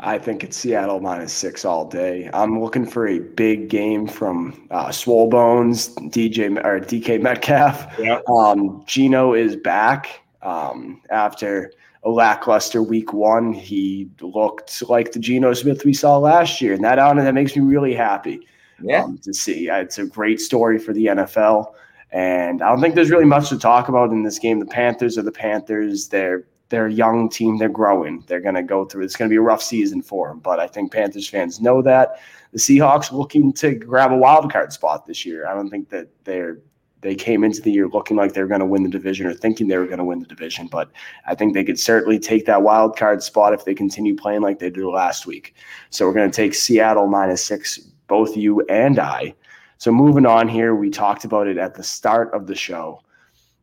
[0.00, 2.28] I think it's Seattle minus six all day.
[2.34, 7.86] I'm looking for a big game from uh, Swole Bones, DJ or DK Metcalf.
[8.28, 11.72] Um, Geno is back um, after
[12.04, 13.52] a lackluster week one.
[13.52, 17.56] He looked like the Geno Smith we saw last year, and that on that makes
[17.56, 18.46] me really happy.
[18.82, 19.04] Yeah.
[19.04, 21.74] Um, to see, it's a great story for the NFL,
[22.10, 24.58] and I don't think there's really much to talk about in this game.
[24.58, 26.08] The Panthers are the Panthers.
[26.08, 27.58] They're they're a young team.
[27.58, 28.24] They're growing.
[28.26, 29.04] They're going to go through.
[29.04, 31.82] It's going to be a rough season for them, but I think Panthers fans know
[31.82, 32.20] that.
[32.52, 35.46] The Seahawks looking to grab a wild card spot this year.
[35.46, 36.58] I don't think that they're
[37.04, 39.34] they came into the year looking like they were going to win the division or
[39.34, 40.66] thinking they were going to win the division.
[40.66, 40.90] But
[41.26, 44.58] I think they could certainly take that wild card spot if they continue playing like
[44.58, 45.54] they did last week.
[45.90, 49.34] So we're going to take Seattle minus six, both you and I.
[49.76, 53.02] So moving on here, we talked about it at the start of the show.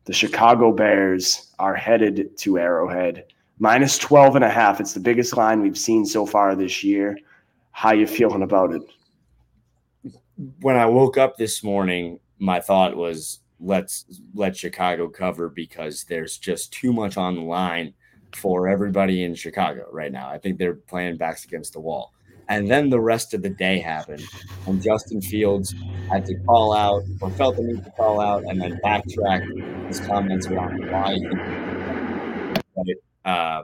[0.04, 3.24] The Chicago Bears are headed to Arrowhead.
[3.58, 4.80] Minus 12 and a half.
[4.80, 7.18] It's the biggest line we've seen so far this year.
[7.72, 8.82] How you feeling about it?
[10.60, 16.36] When I woke up this morning, my thought was let's let Chicago cover because there's
[16.36, 17.94] just too much on the line
[18.34, 20.28] for everybody in Chicago right now.
[20.28, 22.12] I think they're playing backs against the wall.
[22.48, 24.24] And then the rest of the day happened,
[24.66, 25.72] and Justin Fields
[26.10, 30.00] had to call out or felt the need to call out and then backtrack his
[30.00, 31.18] comments around why.
[33.24, 33.62] Uh,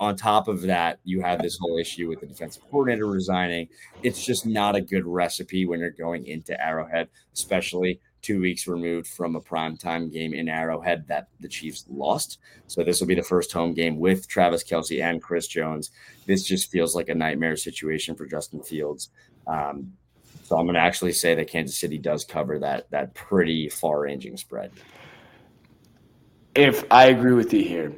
[0.00, 3.68] on top of that, you have this whole issue with the defensive coordinator resigning.
[4.02, 9.06] It's just not a good recipe when you're going into Arrowhead, especially two weeks removed
[9.06, 12.38] from a primetime game in Arrowhead that the Chiefs lost.
[12.66, 15.90] So this will be the first home game with Travis Kelce and Chris Jones.
[16.26, 19.10] This just feels like a nightmare situation for Justin Fields.
[19.46, 19.92] Um,
[20.44, 24.38] so I'm going to actually say that Kansas City does cover that that pretty far-ranging
[24.38, 24.72] spread.
[26.54, 27.92] If I agree with you here,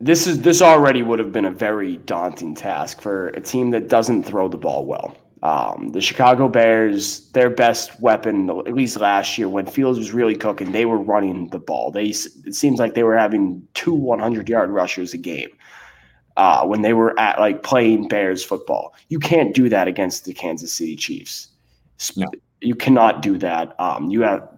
[0.00, 3.88] this is this already would have been a very daunting task for a team that
[3.88, 5.16] doesn't throw the ball well.
[5.42, 10.34] Um, the Chicago Bears, their best weapon, at least last year when Fields was really
[10.34, 11.90] cooking, they were running the ball.
[11.90, 15.50] They it seems like they were having two 100 yard rushers a game
[16.36, 18.94] uh, when they were at like playing Bears football.
[19.08, 21.48] You can't do that against the Kansas City Chiefs.
[22.16, 22.30] No.
[22.60, 23.78] You cannot do that.
[23.80, 24.48] Um, you have,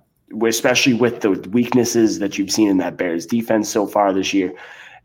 [0.42, 4.54] especially with the weaknesses that you've seen in that Bears defense so far this year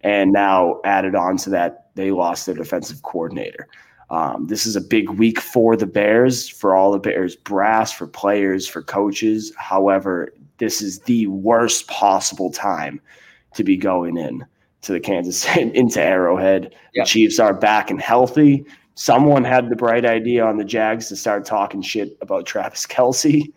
[0.04, 3.68] and now added on to that, they lost their defensive coordinator.
[4.10, 8.06] Um, this is a big week for the Bears, for all the Bears brass, for
[8.06, 9.52] players, for coaches.
[9.58, 13.02] However, this is the worst possible time
[13.56, 14.46] to be going in
[14.82, 16.76] to the Kansas into Arrowhead.
[16.94, 17.06] Yep.
[17.06, 18.66] The Chiefs are back and healthy.
[18.96, 23.52] Someone had the bright idea on the Jags to start talking shit about Travis Kelce.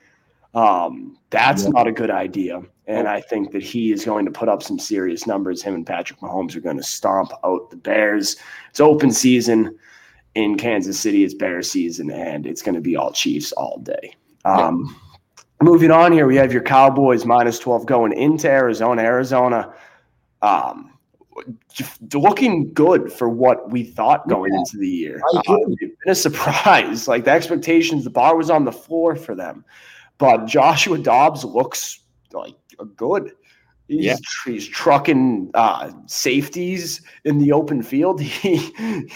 [0.55, 1.75] Um, that's yep.
[1.75, 2.63] not a good idea.
[2.89, 5.63] And I think that he is going to put up some serious numbers.
[5.63, 8.37] Him and Patrick Mahomes are going to stomp out the Bears.
[8.71, 9.77] It's open season
[10.37, 11.25] in Kansas City.
[11.25, 14.15] It's Bear season, and it's going to be all Chiefs all day.
[14.45, 14.95] Um,
[15.61, 19.03] moving on here, we have your Cowboys minus 12 going into Arizona.
[19.03, 19.75] Arizona
[20.43, 20.93] um,
[22.13, 25.21] looking good for what we thought going yeah, into the year.
[25.35, 27.09] Uh, it's been a surprise.
[27.17, 29.65] Like the expectations, the bar was on the floor for them.
[30.19, 32.01] But Joshua Dobbs looks
[32.33, 33.33] like good.
[33.89, 34.17] He's, yeah.
[34.45, 38.21] he's trucking uh, safeties in the open field.
[38.23, 38.57] He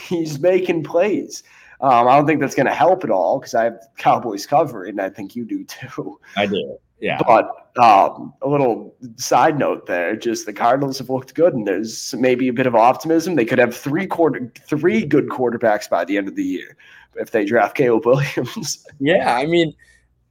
[0.09, 1.43] he's making plays.
[1.81, 4.91] Um, I don't think that's going to help at all because I have Cowboys covering.
[4.91, 6.21] and I think you do too.
[6.37, 6.79] I do.
[7.01, 7.19] Yeah.
[7.27, 12.15] But um, a little side note there, just the Cardinals have looked good, and there's
[12.19, 13.37] maybe a bit of optimism.
[13.37, 16.77] They could have three quarter, three good quarterbacks by the end of the year
[17.17, 18.85] if they draft Caleb Williams.
[19.01, 19.75] Yeah, I mean,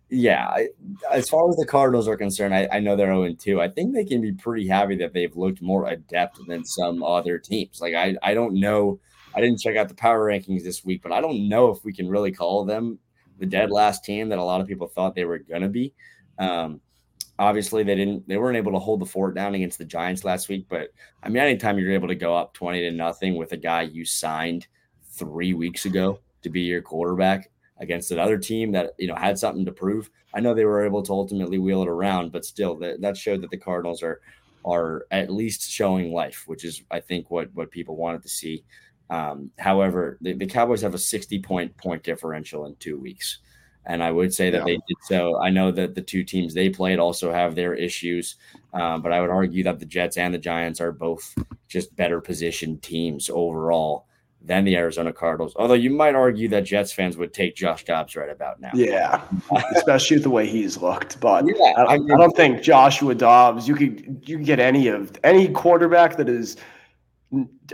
[0.09, 0.65] yeah.
[1.11, 3.61] As far as the Cardinals are concerned, I, I know they're 0 2.
[3.61, 7.37] I think they can be pretty happy that they've looked more adept than some other
[7.37, 7.79] teams.
[7.81, 8.99] Like I, I don't know
[9.35, 11.93] I didn't check out the power rankings this week, but I don't know if we
[11.93, 12.99] can really call them
[13.37, 15.93] the dead last team that a lot of people thought they were going to be.
[16.37, 16.81] Um,
[17.37, 18.27] obviously, they didn't.
[18.27, 20.65] They weren't able to hold the fort down against the Giants last week.
[20.67, 20.89] But
[21.23, 24.03] I mean, anytime you're able to go up twenty to nothing with a guy you
[24.03, 24.67] signed
[25.11, 27.49] three weeks ago to be your quarterback
[27.79, 30.09] against another team that you know had something to prove.
[30.33, 33.41] I know they were able to ultimately wheel it around, but still, that, that showed
[33.41, 34.21] that the Cardinals are
[34.65, 38.63] are at least showing life, which is I think what what people wanted to see.
[39.09, 43.39] Um, however, the, the, Cowboys have a 60 point point differential in two weeks.
[43.85, 44.65] And I would say that yeah.
[44.65, 45.41] they did so.
[45.41, 48.35] I know that the two teams they played also have their issues,
[48.71, 51.33] um, but I would argue that the Jets and the Giants are both
[51.67, 54.05] just better positioned teams overall
[54.41, 55.53] than the Arizona Cardinals.
[55.55, 58.71] Although you might argue that Jets fans would take Josh Dobbs right about now.
[58.73, 59.21] Yeah,
[59.75, 61.19] especially with the way he's looked.
[61.19, 63.67] But yeah, I, I, I don't think Joshua Dobbs.
[63.67, 66.57] You could you could get any of any quarterback that is–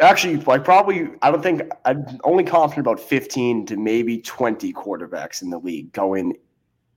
[0.01, 5.41] Actually, like probably, I don't think I'm only confident about 15 to maybe 20 quarterbacks
[5.41, 6.35] in the league going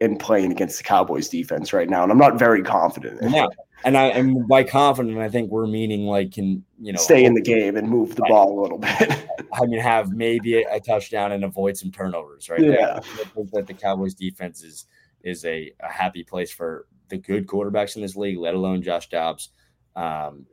[0.01, 3.21] and playing against the Cowboys defense right now, and I'm not very confident.
[3.21, 3.47] In yeah,
[3.85, 7.35] and I and by confident, I think we're meaning like can you know stay in
[7.35, 8.31] the game and move the right.
[8.31, 9.29] ball a little bit.
[9.53, 12.61] I mean, have maybe a, a, touchdown and avoid some turnovers, right?
[12.61, 14.87] Yeah, I think that the Cowboys defense is
[15.23, 19.09] is a, a happy place for the good quarterbacks in this league, let alone Josh
[19.09, 19.51] Dobbs.
[19.97, 20.47] Um,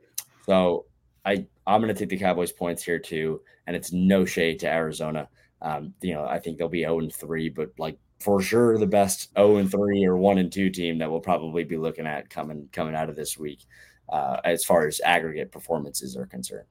[0.44, 0.86] so
[1.24, 4.68] I I'm going to take the Cowboys points here too, and it's no shade to
[4.68, 5.28] Arizona.
[5.62, 8.86] Um, you know, I think they'll be 0 and 3, but like for sure the
[8.86, 12.30] best 0 and 3 or 1 and 2 team that we'll probably be looking at
[12.30, 13.60] coming coming out of this week
[14.08, 16.66] uh, as far as aggregate performances are concerned.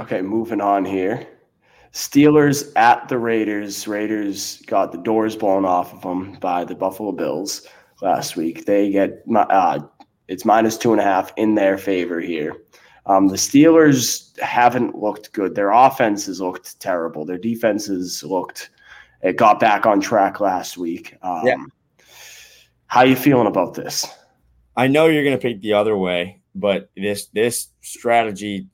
[0.00, 1.26] Okay, moving on here.
[1.92, 3.86] Steelers at the Raiders.
[3.86, 7.66] Raiders got the doors blown off of them by the Buffalo Bills
[8.00, 8.64] last week.
[8.64, 9.80] They get uh,
[10.28, 12.56] it's minus two and a half in their favor here.
[13.04, 15.54] Um, the Steelers haven't looked good.
[15.54, 17.26] Their offenses looked terrible.
[17.26, 18.70] Their defenses looked.
[19.22, 21.16] It got back on track last week.
[21.22, 21.56] Um, yeah.
[22.86, 24.06] How you feeling about this?
[24.76, 28.66] I know you're going to pick the other way, but this this strategy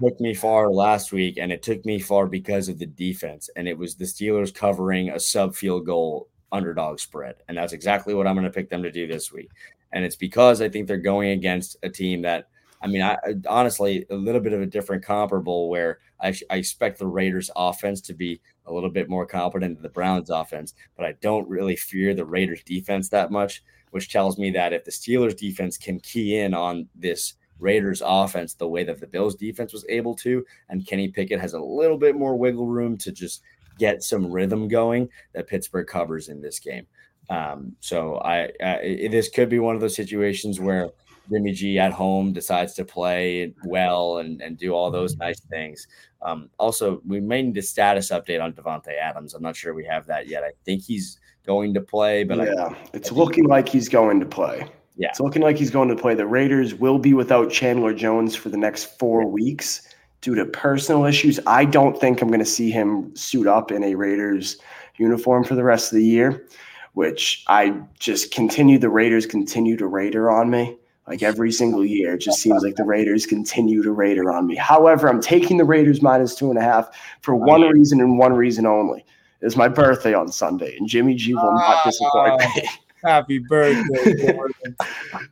[0.00, 3.66] took me far last week, and it took me far because of the defense, and
[3.66, 8.26] it was the Steelers covering a sub field goal underdog spread, and that's exactly what
[8.26, 9.50] I'm going to pick them to do this week.
[9.92, 12.48] And it's because I think they're going against a team that
[12.80, 13.16] I mean, I,
[13.48, 18.00] honestly a little bit of a different comparable where I, I, expect the Raiders offense
[18.02, 21.76] to be a little bit more competent than the Browns offense, but I don't really
[21.76, 25.98] fear the Raiders defense that much, which tells me that if the Steelers defense can
[26.00, 30.44] key in on this Raiders offense the way that the Bills defense was able to,
[30.68, 33.42] and Kenny Pickett has a little bit more wiggle room to just
[33.78, 36.86] get some rhythm going, that Pittsburgh covers in this game.
[37.30, 40.90] Um, so I, I this could be one of those situations where
[41.30, 45.24] Jimmy G at home decides to play well and, and do all those mm-hmm.
[45.24, 45.86] nice things.
[46.22, 49.34] Um, also, we may need a status update on Davante Adams.
[49.34, 50.42] I'm not sure we have that yet.
[50.42, 54.20] I think he's going to play, but yeah, I, it's I looking like he's going
[54.20, 54.68] to play.
[54.96, 56.14] Yeah, it's looking like he's going to play.
[56.14, 61.04] The Raiders will be without Chandler Jones for the next four weeks due to personal
[61.04, 61.38] issues.
[61.46, 64.58] I don't think I'm going to see him suit up in a Raiders
[64.96, 66.46] uniform for the rest of the year,
[66.94, 68.78] which I just continue.
[68.78, 70.76] The Raiders continue to Raider on me.
[71.08, 74.56] Like every single year, it just seems like the Raiders continue to Raider on me.
[74.56, 76.90] However, I'm taking the Raiders minus two and a half
[77.22, 79.06] for one reason and one reason only.
[79.40, 82.68] It's my birthday on Sunday, and Jimmy G will not disappoint me.
[83.04, 83.82] Happy birthday!
[84.04, 84.36] it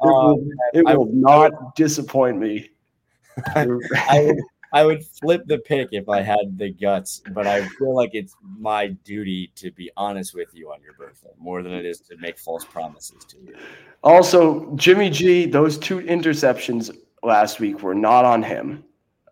[0.00, 2.70] will, um, it will not disappoint me.
[3.48, 4.32] I,
[4.76, 8.34] I, would, flip the pick if I had the guts, but I feel like it's
[8.58, 12.16] my duty to be honest with you on your birthday more than it is to
[12.18, 13.56] make false promises to you.
[14.02, 18.84] Also, Jimmy G, those two interceptions last week were not on him.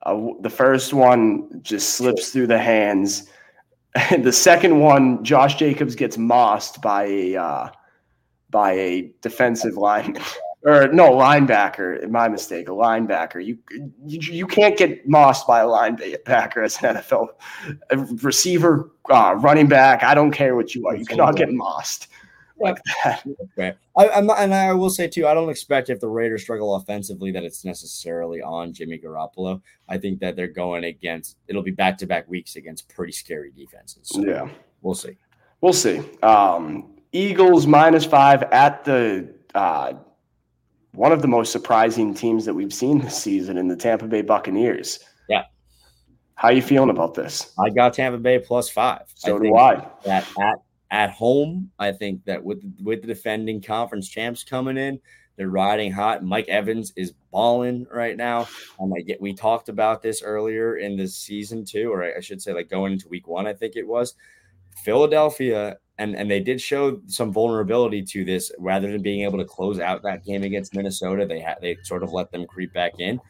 [0.02, 3.28] Uh, the first one just slips through the hands.
[4.10, 7.68] And the second one, Josh Jacobs gets mossed by a uh,
[8.50, 10.22] by a defensive lineman
[10.64, 12.08] or no linebacker.
[12.08, 13.44] My mistake, a linebacker.
[13.44, 13.58] You
[14.04, 17.28] you, you can't get mossed by a linebacker as an NFL
[17.90, 20.02] a receiver, uh, running back.
[20.02, 20.96] I don't care what you are.
[20.96, 22.08] You cannot get mossed
[22.58, 23.24] like that.
[23.58, 23.74] Okay.
[23.96, 26.74] I, am not, and I will say too, I don't expect if the Raiders struggle
[26.76, 29.60] offensively that it's necessarily on Jimmy Garoppolo.
[29.88, 31.36] I think that they're going against.
[31.48, 34.08] It'll be back to back weeks against pretty scary defenses.
[34.08, 34.48] So yeah,
[34.82, 35.16] we'll see.
[35.60, 36.00] We'll see.
[36.22, 39.94] Um, Eagles minus five at the uh,
[40.94, 44.22] one of the most surprising teams that we've seen this season in the Tampa Bay
[44.22, 45.00] Buccaneers.
[45.28, 45.44] Yeah.
[46.36, 47.52] How you feeling about this?
[47.58, 49.02] I got Tampa Bay plus five.
[49.14, 49.74] So I do I.
[50.06, 50.56] At, at
[50.90, 55.00] at home, I think that with with the defending conference champs coming in,
[55.36, 56.24] they're riding hot.
[56.24, 58.46] Mike Evans is balling right now.
[58.80, 62.40] Um, I get we talked about this earlier in the season too, or I should
[62.40, 64.14] say, like going into week one, I think it was
[64.84, 68.50] Philadelphia, and and they did show some vulnerability to this.
[68.58, 72.02] Rather than being able to close out that game against Minnesota, they had they sort
[72.02, 73.20] of let them creep back in.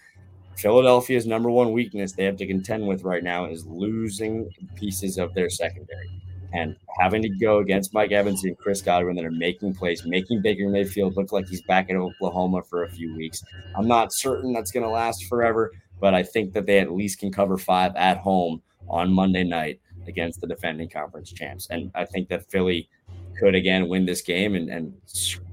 [0.56, 5.34] Philadelphia's number one weakness they have to contend with right now is losing pieces of
[5.34, 6.10] their secondary
[6.52, 10.40] and having to go against Mike Evans and Chris Godwin that are making plays, making
[10.40, 13.42] Baker Mayfield look like he's back in Oklahoma for a few weeks.
[13.76, 17.18] I'm not certain that's going to last forever, but I think that they at least
[17.18, 21.68] can cover five at home on Monday night against the defending conference champs.
[21.70, 22.88] And I think that Philly
[23.38, 24.94] could again win this game and, and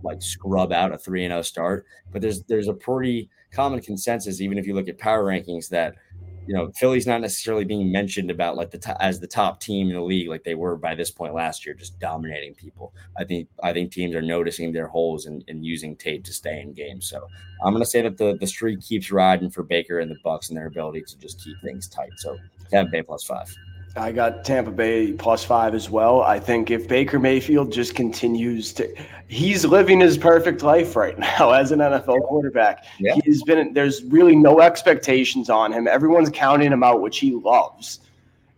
[0.03, 1.85] like scrub out a 3 0 start.
[2.11, 5.95] But there's there's a pretty common consensus, even if you look at power rankings, that–
[6.47, 9.89] you know, Philly's not necessarily being mentioned about like the t- as the top team
[9.89, 12.93] in the league, like they were by this point last year, just dominating people.
[13.17, 16.59] I think I think teams are noticing their holes and, and using tape to stay
[16.59, 17.07] in games.
[17.07, 17.27] So
[17.63, 20.49] I'm going to say that the the streak keeps riding for Baker and the Bucks
[20.49, 22.11] and their ability to just keep things tight.
[22.17, 22.37] So
[22.69, 23.55] Tampa Bay plus five.
[23.95, 26.21] I got Tampa Bay plus five as well.
[26.21, 28.93] I think if Baker Mayfield just continues to,
[29.27, 32.85] he's living his perfect life right now as an NFL quarterback.
[32.99, 33.15] Yeah.
[33.23, 35.87] He's been, there's really no expectations on him.
[35.87, 37.99] Everyone's counting him out, which he loves.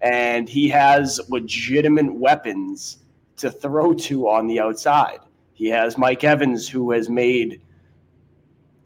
[0.01, 2.97] And he has legitimate weapons
[3.37, 5.19] to throw to on the outside.
[5.53, 7.61] He has Mike Evans, who has made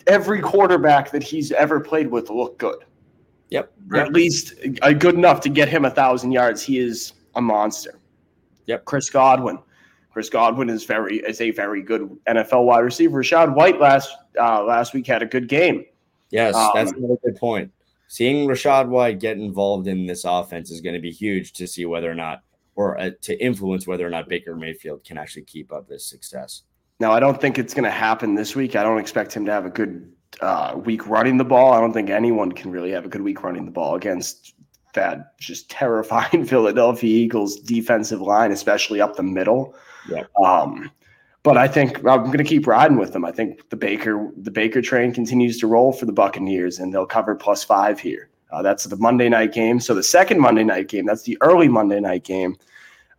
[0.06, 2.84] every quarterback that he's ever played with look good.
[3.50, 3.72] Yep.
[3.92, 6.62] Or at least uh, good enough to get him a thousand yards.
[6.62, 8.00] He is a monster.
[8.66, 8.86] Yep.
[8.86, 9.60] Chris Godwin.
[10.12, 13.22] Chris Godwin is very is a very good NFL wide receiver.
[13.22, 15.86] Rachaad White last uh, last week had a good game.
[16.32, 17.72] Yes, um, that's another good point.
[18.08, 21.86] Seeing Rachaad White get involved in this offense is going to be huge to see
[21.86, 22.42] whether or not,
[22.76, 26.64] or uh, to influence whether or not Baker Mayfield can actually keep up this success.
[27.00, 28.76] Now, I don't think it's going to happen this week.
[28.76, 30.12] I don't expect him to have a good
[30.42, 31.74] uh, week running the ball.
[31.74, 34.54] I don't think anyone can really have a good week running the ball against
[34.94, 39.76] that just terrifying Philadelphia Eagles defensive line, especially up the middle.
[40.10, 40.24] Yeah.
[40.44, 40.92] Um,
[41.44, 43.24] but I think I'm going to keep riding with them.
[43.24, 47.06] I think the Baker the Baker train continues to roll for the Buccaneers, and they'll
[47.06, 48.30] cover plus five here.
[48.52, 49.80] Uh, that's the Monday night game.
[49.80, 52.58] So the second Monday night game, that's the early Monday night game.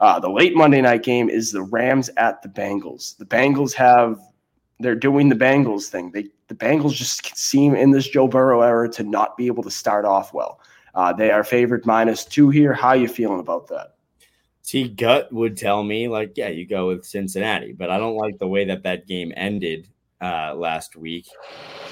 [0.00, 3.16] Uh, the late Monday night game is the Rams at the Bengals.
[3.16, 4.20] The Bengals have
[4.80, 6.10] they're doing the Bengals thing.
[6.12, 9.70] They the Bengals just seem in this Joe Burrow era to not be able to
[9.70, 10.60] start off well.
[10.94, 12.72] Uh, they are favored minus two here.
[12.72, 13.94] How you feeling about that?
[14.62, 18.38] See, gut would tell me like, yeah, you go with Cincinnati, but I don't like
[18.38, 19.88] the way that that game ended
[20.20, 21.26] uh, last week,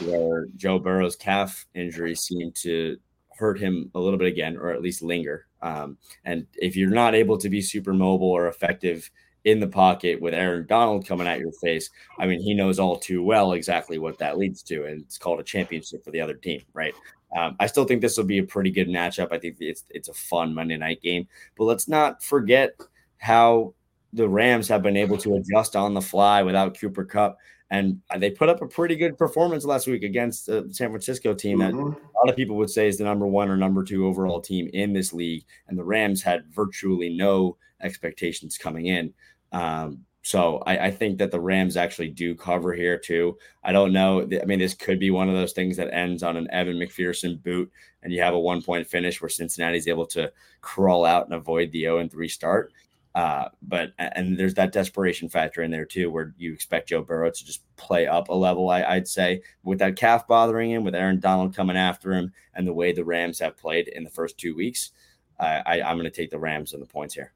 [0.04, 2.98] where Joe Burrow's calf injury seemed to
[3.38, 5.46] hurt him a little bit again, or at least linger.
[5.62, 9.10] Um, and if you're not able to be super mobile or effective
[9.46, 11.88] in the pocket with Aaron Donald coming at your face,
[12.18, 14.84] I mean, he knows all too well exactly what that leads to.
[14.84, 16.94] And it's called a championship for the other team, right?
[17.36, 19.32] Um, I still think this will be a pretty good matchup.
[19.32, 22.72] I think it's it's a fun Monday night game, but let's not forget
[23.18, 23.72] how
[24.12, 27.36] the Rams have been able to adjust on the fly without Cooper Kupp,
[27.70, 31.58] and they put up a pretty good performance last week against the San Francisco team
[31.58, 31.92] that mm-hmm.
[31.92, 34.70] a lot of people would say is the number one or number two overall team
[34.72, 39.12] in this league, and the Rams had virtually no expectations coming in.
[39.52, 43.38] Um, so I, I, think that the Rams actually do cover here too.
[43.62, 44.22] I don't know.
[44.22, 47.40] I mean, this could be one of those things that ends on an Evan McPherson
[47.40, 47.70] boot,
[48.02, 50.32] and you have a one point finish where Cincinnati's able to
[50.62, 52.72] crawl out and avoid the 0 and 3 start.
[53.14, 57.30] Uh, but and there's that desperation factor in there too, where you expect Joe Burrow
[57.30, 58.68] to just play up a level.
[58.68, 62.66] I, would say with that calf bothering him, with Aaron Donald coming after him, and
[62.66, 64.90] the way the Rams have played in the first two weeks,
[65.38, 67.32] I, I'm going to take the Rams and the points here.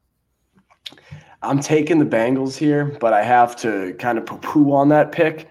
[1.43, 5.49] I'm taking the Bengals here, but I have to kind of poo-poo on that pick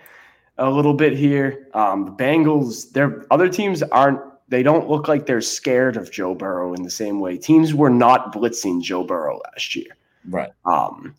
[0.57, 1.67] a little bit here.
[1.73, 4.19] Um, the Bengals, their other teams aren't.
[4.49, 7.37] They don't look like they're scared of Joe Burrow in the same way.
[7.37, 9.95] Teams were not blitzing Joe Burrow last year,
[10.29, 10.51] right?
[10.65, 11.15] Um,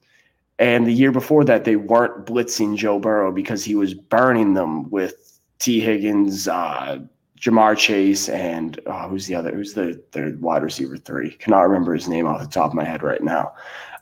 [0.59, 4.91] And the year before that, they weren't blitzing Joe Burrow because he was burning them
[4.91, 6.99] with Tee Higgins, uh,
[7.41, 9.53] Ja'Marr Chase, and uh, who's the other?
[9.53, 11.31] Who's the the wide receiver three?
[11.31, 13.53] Cannot remember his name off the top of my head right now.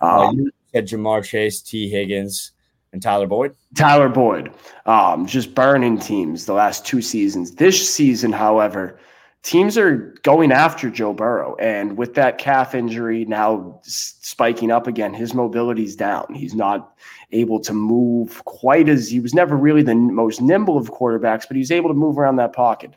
[0.01, 2.53] Um, you said Ja'Marr Chase, Tee Higgins,
[2.93, 3.55] and Tyler Boyd.
[3.75, 4.53] Tyler Boyd,
[4.87, 7.55] um, just burning teams the last two seasons.
[7.57, 8.99] This season, however,
[9.43, 11.55] teams are going after Joe Burrow.
[11.57, 16.35] And with that calf injury now spiking up again, his mobility's down.
[16.35, 16.97] He's not
[17.33, 21.57] able to move quite as he was never really the most nimble of quarterbacks, but
[21.57, 22.93] he's able to move around that pocket.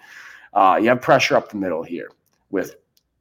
[0.53, 2.09] Uh, you have pressure up the middle here
[2.49, 2.75] with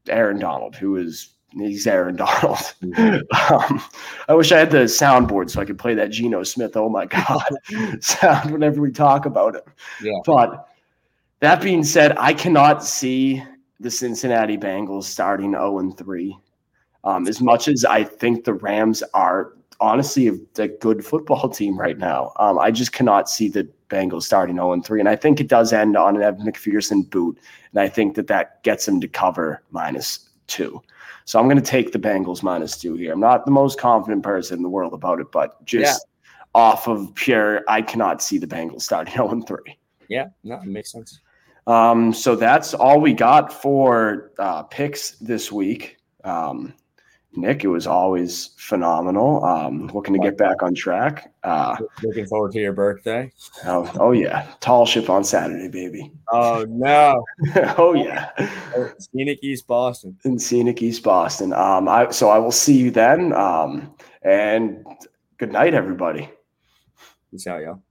[0.08, 2.58] Aaron Donald, who is he's Aaron Donald.
[2.82, 3.54] Mm-hmm.
[3.54, 3.82] um,
[4.28, 6.76] I wish I had the soundboard so I could play that Geno Smith.
[6.76, 7.42] Oh my God,
[8.00, 9.62] sound whenever we talk about him.
[10.02, 10.18] Yeah.
[10.24, 10.68] But
[11.40, 13.42] that being said, I cannot see
[13.80, 16.36] the Cincinnati Bengals starting 0 and 3.
[17.02, 20.28] Um, as much as I think the Rams are honestly
[20.58, 24.74] a, good football team right now, um, I just cannot see the Bengals starting 0
[24.74, 25.00] and 3.
[25.00, 27.38] And I think it does end on an Evan McPherson boot.
[27.72, 30.82] And I think that that gets them to cover minus two.
[31.24, 33.12] So I'm going to take the Bengals minus two here.
[33.12, 36.60] I'm not the most confident person in the world about it, but just yeah.
[36.60, 39.58] off of pure, I cannot see the Bengals starting 0 and 3.
[40.08, 41.20] Yeah, no, it makes sense.
[41.66, 45.98] Um, so that's all we got for uh, picks this week.
[46.24, 46.74] Um,
[47.36, 49.44] Nick, it was always phenomenal.
[49.44, 51.32] Um, looking to get back on track.
[51.44, 53.30] Uh, looking forward to your birthday.
[53.64, 56.12] Oh, oh yeah, tall ship on Saturday, baby.
[56.32, 57.24] Oh no.
[57.78, 58.30] oh yeah.
[58.98, 60.18] Scenic East Boston.
[60.24, 61.52] In scenic East Boston.
[61.52, 63.32] Um, I so I will see you then.
[63.32, 64.84] Um, and
[65.38, 66.28] good night, everybody.
[67.30, 67.82] Peace out, y'all.